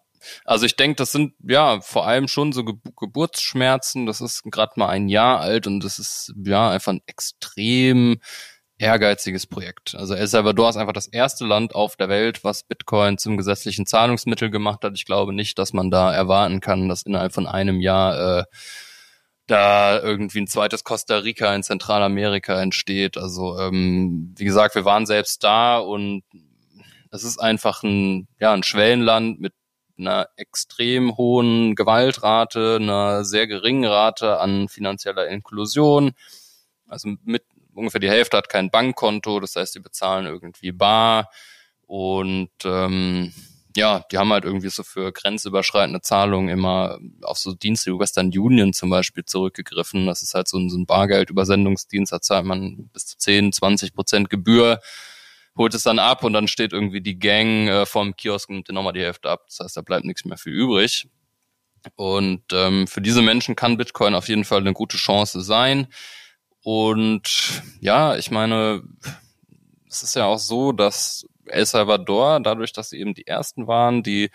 also 0.45 0.65
ich 0.65 0.75
denke, 0.75 0.95
das 0.95 1.11
sind 1.11 1.33
ja 1.43 1.81
vor 1.81 2.07
allem 2.07 2.27
schon 2.27 2.53
so 2.53 2.63
Ge 2.63 2.75
Geburtsschmerzen. 2.97 4.05
Das 4.05 4.21
ist 4.21 4.43
gerade 4.43 4.73
mal 4.77 4.89
ein 4.89 5.09
Jahr 5.09 5.39
alt 5.39 5.67
und 5.67 5.83
das 5.83 5.99
ist 5.99 6.33
ja 6.45 6.69
einfach 6.69 6.93
ein 6.93 7.01
extrem 7.07 8.21
ehrgeiziges 8.83 9.47
Projekt. 9.47 9.95
Also 9.95 10.13
El 10.13 10.27
Salvador 10.27 10.69
ist 10.69 10.75
einfach 10.75 10.93
das 10.93 11.07
erste 11.07 11.45
Land 11.45 11.73
auf 11.73 11.95
der 11.95 12.09
Welt, 12.09 12.43
was 12.43 12.63
Bitcoin 12.63 13.17
zum 13.17 13.37
gesetzlichen 13.37 13.85
Zahlungsmittel 13.85 14.51
gemacht 14.51 14.83
hat. 14.83 14.93
Ich 14.95 15.05
glaube 15.05 15.33
nicht, 15.33 15.57
dass 15.57 15.71
man 15.71 15.89
da 15.89 16.13
erwarten 16.13 16.59
kann, 16.59 16.89
dass 16.89 17.03
innerhalb 17.03 17.33
von 17.33 17.47
einem 17.47 17.79
Jahr 17.79 18.39
äh, 18.39 18.43
da 19.47 20.01
irgendwie 20.01 20.41
ein 20.41 20.47
zweites 20.47 20.83
Costa 20.83 21.17
Rica 21.17 21.55
in 21.55 21.63
Zentralamerika 21.63 22.61
entsteht. 22.61 23.17
Also 23.17 23.57
ähm, 23.57 24.33
wie 24.37 24.45
gesagt, 24.45 24.75
wir 24.75 24.83
waren 24.83 25.05
selbst 25.05 25.43
da 25.45 25.77
und 25.77 26.23
es 27.09 27.23
ist 27.23 27.39
einfach 27.39 27.83
ein, 27.83 28.27
ja, 28.39 28.53
ein 28.53 28.63
Schwellenland 28.63 29.39
mit 29.39 29.53
einer 29.97 30.27
extrem 30.35 31.15
hohen 31.15 31.75
Gewaltrate, 31.75 32.79
einer 32.81 33.23
sehr 33.23 33.47
geringen 33.47 33.85
Rate 33.85 34.39
an 34.39 34.67
finanzieller 34.67 35.27
Inklusion. 35.27 36.11
Also 36.87 37.09
mit 37.23 37.43
ungefähr 37.73 37.99
die 37.99 38.09
Hälfte 38.09 38.37
hat 38.37 38.49
kein 38.49 38.69
Bankkonto, 38.69 39.39
das 39.39 39.55
heißt, 39.55 39.75
die 39.75 39.79
bezahlen 39.79 40.25
irgendwie 40.25 40.71
bar. 40.71 41.29
Und 41.85 42.51
ähm, 42.65 43.33
ja, 43.75 44.03
die 44.11 44.17
haben 44.17 44.31
halt 44.31 44.45
irgendwie 44.45 44.69
so 44.69 44.83
für 44.83 45.11
grenzüberschreitende 45.11 46.01
Zahlungen 46.01 46.49
immer 46.49 46.99
auf 47.21 47.37
so 47.37 47.53
Dienste 47.53 47.91
wie 47.91 47.99
Western 47.99 48.27
Union 48.27 48.73
zum 48.73 48.89
Beispiel 48.89 49.25
zurückgegriffen. 49.25 50.05
Das 50.05 50.21
ist 50.21 50.33
halt 50.33 50.47
so 50.47 50.57
ein, 50.57 50.69
so 50.69 50.77
ein 50.77 50.85
Bargeldübersendungsdienst, 50.85 52.11
da 52.11 52.21
zahlt 52.21 52.45
man 52.45 52.89
bis 52.93 53.07
zu 53.07 53.17
10, 53.17 53.51
20 53.53 53.95
Prozent 53.95 54.29
Gebühr, 54.29 54.79
holt 55.57 55.73
es 55.73 55.83
dann 55.83 55.99
ab 55.99 56.23
und 56.23 56.33
dann 56.33 56.47
steht 56.47 56.73
irgendwie 56.73 57.01
die 57.01 57.17
Gang 57.17 57.67
äh, 57.67 57.85
vom 57.85 58.15
Kiosk 58.15 58.49
und 58.49 58.55
nimmt 58.55 58.69
dir 58.69 58.73
nochmal 58.73 58.93
die 58.93 59.01
Hälfte 59.01 59.29
ab. 59.29 59.45
Das 59.47 59.59
heißt, 59.59 59.77
da 59.77 59.81
bleibt 59.81 60.05
nichts 60.05 60.25
mehr 60.25 60.37
für 60.37 60.49
übrig. 60.49 61.07
Und 61.95 62.43
ähm, 62.53 62.87
für 62.87 63.01
diese 63.01 63.21
Menschen 63.21 63.55
kann 63.55 63.77
Bitcoin 63.77 64.15
auf 64.15 64.29
jeden 64.29 64.45
Fall 64.45 64.59
eine 64.59 64.73
gute 64.73 64.97
Chance 64.97 65.41
sein. 65.41 65.87
Und 66.63 67.61
ja, 67.81 68.15
ich 68.15 68.31
meine, 68.31 68.83
es 69.89 70.01
ist 70.01 70.15
ja 70.15 70.25
auch 70.25 70.39
so, 70.39 70.71
dass 70.71 71.27
El 71.45 71.65
Salvador, 71.65 72.39
dadurch, 72.39 72.73
dass 72.73 72.89
sie 72.89 72.99
eben 72.99 73.13
die 73.13 73.27
ersten 73.27 73.67
waren, 73.67 74.01
die 74.01 74.31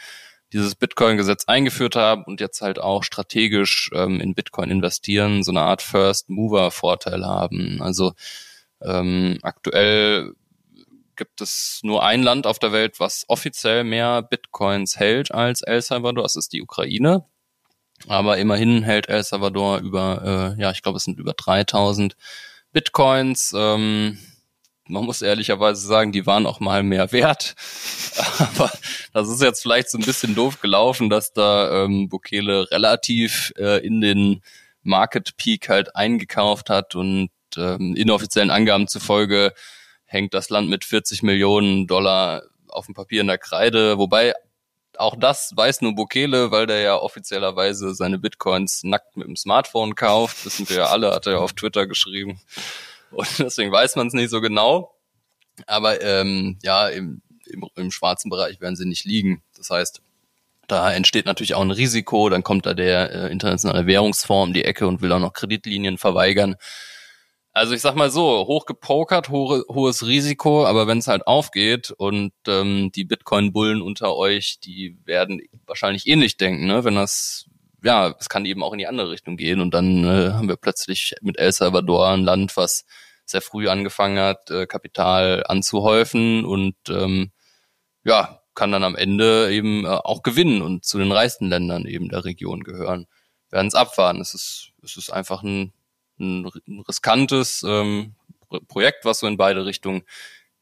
dieses 0.52 0.74
Bitcoin-Gesetz 0.74 1.44
eingeführt 1.46 1.96
haben 1.96 2.24
und 2.24 2.40
jetzt 2.40 2.62
halt 2.62 2.78
auch 2.78 3.02
strategisch 3.02 3.90
ähm, 3.94 4.20
in 4.20 4.34
Bitcoin 4.34 4.70
investieren, 4.70 5.42
so 5.42 5.50
eine 5.50 5.62
Art 5.62 5.82
First-Mover-Vorteil 5.82 7.24
haben. 7.26 7.82
Also 7.82 8.12
ähm, 8.80 9.38
aktuell 9.42 10.32
gibt 11.16 11.40
es 11.40 11.80
nur 11.82 12.02
ein 12.04 12.22
Land 12.22 12.46
auf 12.46 12.58
der 12.58 12.72
Welt, 12.72 13.00
was 13.00 13.24
offiziell 13.28 13.84
mehr 13.84 14.22
Bitcoins 14.22 14.98
hält 14.98 15.32
als 15.32 15.62
El 15.62 15.82
Salvador. 15.82 16.22
Das 16.22 16.36
ist 16.36 16.52
die 16.52 16.62
Ukraine. 16.62 17.24
Aber 18.08 18.38
immerhin 18.38 18.82
hält 18.82 19.08
El 19.08 19.22
Salvador 19.22 19.78
über, 19.78 20.54
äh, 20.58 20.60
ja, 20.60 20.70
ich 20.70 20.82
glaube, 20.82 20.96
es 20.96 21.04
sind 21.04 21.18
über 21.18 21.34
3000 21.34 22.16
Bitcoins. 22.72 23.52
Ähm, 23.56 24.18
man 24.88 25.04
muss 25.04 25.22
ehrlicherweise 25.22 25.86
sagen, 25.86 26.12
die 26.12 26.26
waren 26.26 26.46
auch 26.46 26.60
mal 26.60 26.82
mehr 26.82 27.12
wert. 27.12 27.54
Aber 28.38 28.70
das 29.12 29.28
ist 29.28 29.42
jetzt 29.42 29.62
vielleicht 29.62 29.90
so 29.90 29.98
ein 29.98 30.04
bisschen 30.04 30.34
doof 30.34 30.60
gelaufen, 30.60 31.10
dass 31.10 31.32
da 31.32 31.84
ähm, 31.84 32.08
Bukele 32.08 32.70
relativ 32.70 33.52
äh, 33.58 33.84
in 33.86 34.00
den 34.00 34.42
Market 34.82 35.36
Peak 35.36 35.68
halt 35.68 35.94
eingekauft 35.94 36.70
hat 36.70 36.94
und 36.94 37.30
ähm, 37.56 37.94
inoffiziellen 37.94 38.50
Angaben 38.50 38.88
zufolge 38.88 39.52
hängt 40.04 40.32
das 40.32 40.48
Land 40.48 40.70
mit 40.70 40.84
40 40.84 41.22
Millionen 41.22 41.86
Dollar 41.86 42.42
auf 42.68 42.86
dem 42.86 42.94
Papier 42.94 43.20
in 43.20 43.26
der 43.26 43.38
Kreide, 43.38 43.98
wobei 43.98 44.34
auch 44.98 45.16
das 45.16 45.56
weiß 45.56 45.80
nur 45.80 45.94
Bukele, 45.94 46.50
weil 46.50 46.66
der 46.66 46.80
ja 46.80 46.96
offiziellerweise 46.96 47.94
seine 47.94 48.18
Bitcoins 48.18 48.82
nackt 48.82 49.16
mit 49.16 49.26
dem 49.26 49.36
Smartphone 49.36 49.94
kauft. 49.94 50.44
Das 50.44 50.56
sind 50.56 50.68
wir 50.70 50.78
ja 50.78 50.86
alle, 50.86 51.12
hat 51.12 51.26
er 51.26 51.34
ja 51.34 51.38
auf 51.38 51.52
Twitter 51.52 51.86
geschrieben. 51.86 52.40
Und 53.10 53.38
deswegen 53.38 53.72
weiß 53.72 53.96
man 53.96 54.08
es 54.08 54.12
nicht 54.12 54.30
so 54.30 54.40
genau. 54.40 54.94
Aber 55.66 56.00
ähm, 56.02 56.58
ja, 56.62 56.88
im, 56.88 57.22
im, 57.46 57.68
im 57.74 57.90
schwarzen 57.90 58.30
Bereich 58.30 58.60
werden 58.60 58.76
sie 58.76 58.86
nicht 58.86 59.04
liegen. 59.04 59.42
Das 59.56 59.70
heißt, 59.70 60.02
da 60.66 60.92
entsteht 60.92 61.26
natürlich 61.26 61.54
auch 61.54 61.62
ein 61.62 61.70
Risiko. 61.70 62.28
Dann 62.28 62.42
kommt 62.42 62.66
da 62.66 62.74
der 62.74 63.10
äh, 63.10 63.32
internationale 63.32 63.86
Währungsfonds 63.86 64.48
um 64.48 64.52
die 64.52 64.64
Ecke 64.64 64.86
und 64.86 65.00
will 65.00 65.12
auch 65.12 65.18
noch 65.18 65.32
Kreditlinien 65.32 65.98
verweigern. 65.98 66.56
Also 67.58 67.74
ich 67.74 67.80
sag 67.80 67.96
mal 67.96 68.08
so, 68.08 68.46
hoch 68.46 68.66
gepokert, 68.66 69.30
hohe, 69.30 69.64
hohes 69.68 70.06
Risiko, 70.06 70.64
aber 70.64 70.86
wenn 70.86 70.98
es 70.98 71.08
halt 71.08 71.26
aufgeht 71.26 71.90
und 71.90 72.32
ähm, 72.46 72.92
die 72.94 73.04
Bitcoin-Bullen 73.04 73.82
unter 73.82 74.14
euch, 74.14 74.60
die 74.60 74.96
werden 75.04 75.42
wahrscheinlich 75.66 76.06
ähnlich 76.06 76.36
denken, 76.36 76.66
ne? 76.66 76.84
Wenn 76.84 76.94
das, 76.94 77.46
ja, 77.82 78.14
es 78.20 78.28
kann 78.28 78.44
eben 78.44 78.62
auch 78.62 78.72
in 78.72 78.78
die 78.78 78.86
andere 78.86 79.10
Richtung 79.10 79.36
gehen 79.36 79.60
und 79.60 79.74
dann 79.74 80.04
äh, 80.04 80.32
haben 80.34 80.48
wir 80.48 80.56
plötzlich 80.56 81.16
mit 81.20 81.36
El 81.36 81.50
Salvador 81.50 82.06
ein 82.10 82.22
Land, 82.22 82.56
was 82.56 82.84
sehr 83.24 83.42
früh 83.42 83.68
angefangen 83.68 84.20
hat, 84.20 84.52
äh, 84.52 84.68
Kapital 84.68 85.42
anzuhäufen 85.48 86.44
und 86.44 86.76
ähm, 86.88 87.32
ja, 88.04 88.40
kann 88.54 88.70
dann 88.70 88.84
am 88.84 88.94
Ende 88.94 89.52
eben 89.52 89.84
äh, 89.84 89.88
auch 89.88 90.22
gewinnen 90.22 90.62
und 90.62 90.84
zu 90.84 90.98
den 90.98 91.10
reichsten 91.10 91.48
Ländern 91.48 91.86
eben 91.86 92.08
der 92.08 92.24
Region 92.24 92.62
gehören. 92.62 93.06
Werden 93.50 93.66
es 93.66 93.74
abwarten. 93.74 94.20
Es 94.20 94.32
ist, 94.32 94.70
es 94.84 94.96
ist 94.96 95.10
einfach 95.10 95.42
ein 95.42 95.72
ein, 96.18 96.46
riskantes 96.86 97.64
ähm, 97.66 98.14
Projekt, 98.68 99.04
was 99.04 99.20
so 99.20 99.26
in 99.26 99.36
beide 99.36 99.64
Richtungen 99.66 100.02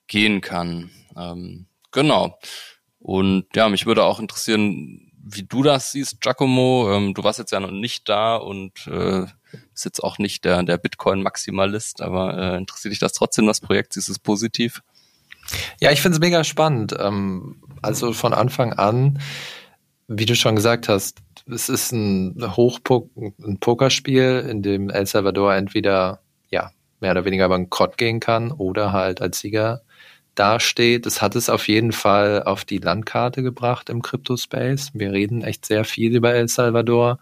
gehen 0.07 0.41
kann. 0.41 0.91
Ähm, 1.17 1.67
genau. 1.93 2.39
Und 2.99 3.47
ja, 3.55 3.69
mich 3.69 3.87
würde 3.87 4.05
auch 4.05 4.19
interessieren, 4.21 5.13
wie 5.29 5.43
du 5.43 5.63
das 5.63 5.93
siehst, 5.93 6.21
Giacomo. 6.21 6.93
Ähm, 6.93 7.15
du 7.15 7.25
warst 7.25 7.39
jetzt 7.39 7.53
ja 7.53 7.61
noch 7.61 7.71
nicht 7.71 8.09
da 8.09 8.37
und 8.37 8.87
äh, 8.87 9.27
bist 9.73 9.85
jetzt 9.85 10.03
auch 10.03 10.19
nicht 10.19 10.45
der, 10.45 10.63
der 10.63 10.79
Bitcoin-Maximalist, 10.79 12.01
aber 12.01 12.37
äh, 12.37 12.57
interessiert 12.57 12.93
dich 12.93 12.99
das 12.99 13.13
trotzdem, 13.13 13.47
das 13.47 13.61
Projekt? 13.61 13.93
Siehst 13.93 14.09
du 14.09 14.13
es 14.13 14.19
positiv? 14.19 14.83
Ja, 15.81 15.91
ich 15.93 16.01
finde 16.01 16.17
es 16.17 16.21
mega 16.21 16.45
spannend. 16.45 16.95
Ähm, 16.99 17.63
also 17.83 18.13
von 18.13 18.33
Anfang 18.33 18.73
an, 18.73 19.21
wie 20.09 20.27
du 20.27 20.37
schon 20.37 20.57
gesagt 20.57 20.89
hast, 20.89 21.19
es 21.51 21.69
ist 21.69 21.93
ein 21.93 22.57
Hochpok 22.57 23.11
ein 23.17 23.59
Pokerspiel, 23.61 24.47
in 24.49 24.63
dem 24.63 24.91
El 24.91 25.07
Salvador 25.07 25.55
entweder 25.55 26.21
ja 26.51 26.71
mehr 27.01 27.13
oder 27.13 27.25
weniger 27.25 27.49
bankrott 27.49 27.97
gehen 27.97 28.21
kann 28.21 28.53
oder 28.53 28.93
halt 28.93 29.21
als 29.21 29.41
Sieger 29.41 29.83
dasteht. 30.35 31.07
Es 31.07 31.23
hat 31.23 31.35
es 31.35 31.49
auf 31.49 31.69
jeden 31.69 31.93
Fall 31.93 32.43
auf 32.43 32.65
die 32.65 32.79
Landkarte 32.79 33.43
gebracht 33.43 33.89
im 33.89 34.03
Crypto-Space. 34.03 34.91
Wir 34.95 35.13
reden 35.13 35.43
echt 35.43 35.67
sehr 35.67 35.85
viel 35.85 36.15
über 36.15 36.35
El 36.35 36.49
Salvador. 36.49 37.19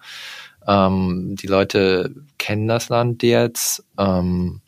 Ähm, 0.67 1.37
die 1.37 1.47
Leute 1.47 2.15
kennen 2.39 2.67
das 2.67 2.89
Land 2.89 3.23
jetzt. 3.23 3.85
Ähm, 3.99 4.61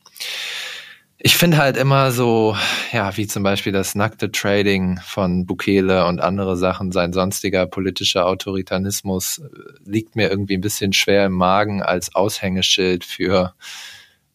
ich 1.18 1.36
finde 1.36 1.58
halt 1.58 1.76
immer 1.76 2.10
so, 2.10 2.56
ja, 2.92 3.16
wie 3.16 3.26
zum 3.26 3.42
Beispiel 3.42 3.72
das 3.72 3.94
nackte 3.94 4.30
Trading 4.30 4.98
von 5.02 5.46
Bukele 5.46 6.06
und 6.06 6.20
andere 6.20 6.56
Sachen, 6.56 6.92
sein 6.92 7.12
sonstiger 7.12 7.66
politischer 7.66 8.26
Autoritarismus 8.26 9.38
äh, 9.38 9.90
liegt 9.90 10.14
mir 10.14 10.28
irgendwie 10.30 10.56
ein 10.56 10.60
bisschen 10.60 10.92
schwer 10.92 11.26
im 11.26 11.32
Magen 11.32 11.82
als 11.82 12.14
Aushängeschild 12.14 13.04
für 13.04 13.54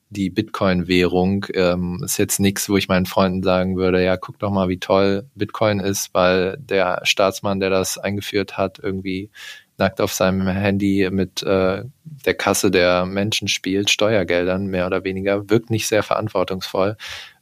die 0.10 0.30
Bitcoin-Währung. 0.30 1.46
Ähm, 1.54 2.02
ist 2.04 2.18
jetzt 2.18 2.40
nichts, 2.40 2.68
wo 2.68 2.78
ich 2.78 2.88
meinen 2.88 3.06
Freunden 3.06 3.44
sagen 3.44 3.78
würde, 3.78 4.04
ja, 4.04 4.18
guck 4.18 4.40
doch 4.40 4.52
mal, 4.52 4.68
wie 4.68 4.80
toll 4.80 5.30
Bitcoin 5.36 5.80
ist, 5.80 6.14
weil 6.14 6.58
der 6.60 7.02
Staatsmann, 7.04 7.60
der 7.60 7.70
das 7.70 7.98
eingeführt 7.98 8.58
hat, 8.58 8.80
irgendwie 8.80 9.30
nackt 9.78 10.02
auf 10.02 10.14
seinem 10.14 10.48
Handy 10.48 11.10
mit 11.12 11.44
äh, 11.44 11.84
der 12.26 12.34
Kasse 12.34 12.72
der 12.72 13.06
Menschen 13.06 13.48
spielt, 13.48 13.90
Steuergeldern 13.90 14.68
mehr 14.68 14.86
oder 14.86 15.04
weniger, 15.04 15.50
wirkt 15.50 15.70
nicht 15.70 15.88
sehr 15.88 16.04
verantwortungsvoll. 16.04 16.98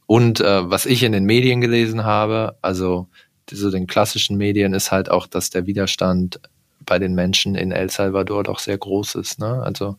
Und 0.06 0.40
äh, 0.40 0.68
was 0.68 0.86
ich 0.86 1.02
in 1.02 1.12
den 1.12 1.24
Medien 1.24 1.60
gelesen 1.60 2.04
habe, 2.04 2.56
also 2.62 3.08
so 3.50 3.70
den 3.70 3.86
klassischen 3.86 4.36
Medien, 4.36 4.74
ist 4.74 4.90
halt 4.90 5.10
auch, 5.10 5.26
dass 5.26 5.50
der 5.50 5.66
Widerstand 5.66 6.40
bei 6.84 6.98
den 6.98 7.14
Menschen 7.14 7.54
in 7.54 7.72
El 7.72 7.90
Salvador 7.90 8.42
doch 8.42 8.58
sehr 8.58 8.78
groß 8.78 9.16
ist. 9.16 9.38
Ne? 9.38 9.62
Also 9.62 9.96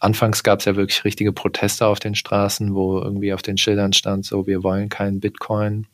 anfangs 0.00 0.42
gab 0.42 0.60
es 0.60 0.64
ja 0.64 0.76
wirklich 0.76 1.04
richtige 1.04 1.32
Proteste 1.32 1.86
auf 1.86 1.98
den 1.98 2.14
Straßen, 2.14 2.74
wo 2.74 2.98
irgendwie 3.00 3.32
auf 3.32 3.42
den 3.42 3.58
Schildern 3.58 3.92
stand, 3.92 4.24
so 4.24 4.46
wir 4.46 4.62
wollen 4.62 4.88
keinen 4.88 5.20
Bitcoin. 5.20 5.86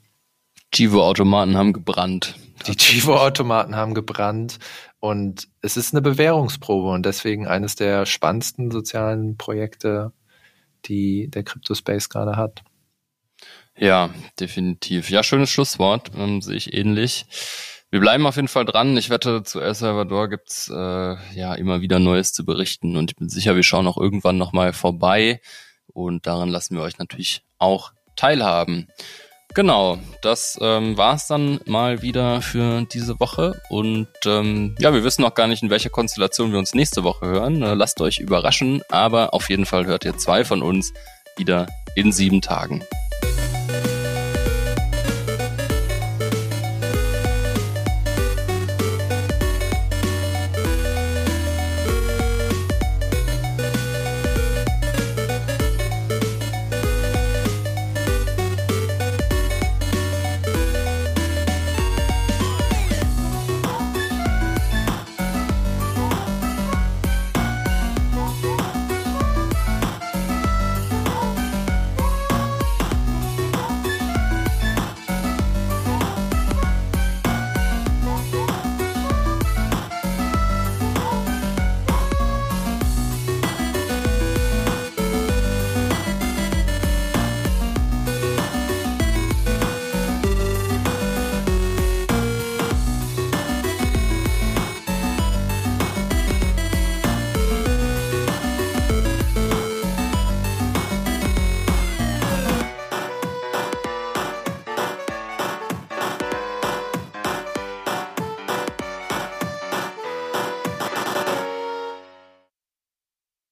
Chivo-Automaten 0.72 1.56
haben 1.56 1.72
gebrannt. 1.72 2.36
Die 2.66 2.76
Chivo-Automaten 2.76 3.76
haben 3.76 3.94
gebrannt. 3.94 4.58
Und 4.98 5.48
es 5.62 5.76
ist 5.76 5.94
eine 5.94 6.02
Bewährungsprobe 6.02 6.90
und 6.90 7.06
deswegen 7.06 7.46
eines 7.46 7.74
der 7.74 8.04
spannendsten 8.06 8.70
sozialen 8.70 9.36
Projekte, 9.36 10.12
die 10.84 11.28
der 11.28 11.42
Crypto-Space 11.42 12.08
gerade 12.08 12.36
hat. 12.36 12.62
Ja, 13.76 14.10
definitiv. 14.38 15.08
Ja, 15.08 15.22
schönes 15.22 15.50
Schlusswort, 15.50 16.10
ähm, 16.16 16.42
sehe 16.42 16.56
ich 16.56 16.74
ähnlich. 16.74 17.24
Wir 17.90 18.00
bleiben 18.00 18.26
auf 18.26 18.36
jeden 18.36 18.48
Fall 18.48 18.64
dran. 18.64 18.96
Ich 18.96 19.10
wette, 19.10 19.42
zu 19.42 19.58
El 19.58 19.74
Salvador 19.74 20.28
gibt's 20.28 20.68
äh, 20.68 21.16
ja 21.34 21.54
immer 21.54 21.80
wieder 21.80 21.98
Neues 21.98 22.32
zu 22.32 22.44
berichten 22.44 22.96
und 22.96 23.10
ich 23.10 23.16
bin 23.16 23.28
sicher, 23.28 23.56
wir 23.56 23.62
schauen 23.62 23.86
auch 23.86 23.96
irgendwann 23.96 24.38
nochmal 24.38 24.72
vorbei 24.72 25.40
und 25.86 26.26
daran 26.26 26.50
lassen 26.50 26.76
wir 26.76 26.82
euch 26.82 26.98
natürlich 26.98 27.42
auch 27.58 27.92
teilhaben. 28.16 28.88
Genau, 29.54 29.98
das 30.22 30.58
ähm, 30.62 30.96
war 30.96 31.16
es 31.16 31.26
dann 31.26 31.58
mal 31.66 32.02
wieder 32.02 32.40
für 32.40 32.82
diese 32.82 33.18
Woche. 33.18 33.60
Und 33.68 34.08
ähm, 34.24 34.76
ja, 34.78 34.94
wir 34.94 35.02
wissen 35.02 35.22
noch 35.22 35.34
gar 35.34 35.48
nicht, 35.48 35.62
in 35.62 35.70
welcher 35.70 35.90
Konstellation 35.90 36.52
wir 36.52 36.58
uns 36.58 36.74
nächste 36.74 37.02
Woche 37.02 37.26
hören. 37.26 37.62
Äh, 37.62 37.74
lasst 37.74 38.00
euch 38.00 38.20
überraschen, 38.20 38.82
aber 38.90 39.34
auf 39.34 39.50
jeden 39.50 39.66
Fall 39.66 39.86
hört 39.86 40.04
ihr 40.04 40.16
zwei 40.16 40.44
von 40.44 40.62
uns 40.62 40.92
wieder 41.36 41.66
in 41.96 42.12
sieben 42.12 42.40
Tagen. 42.40 42.84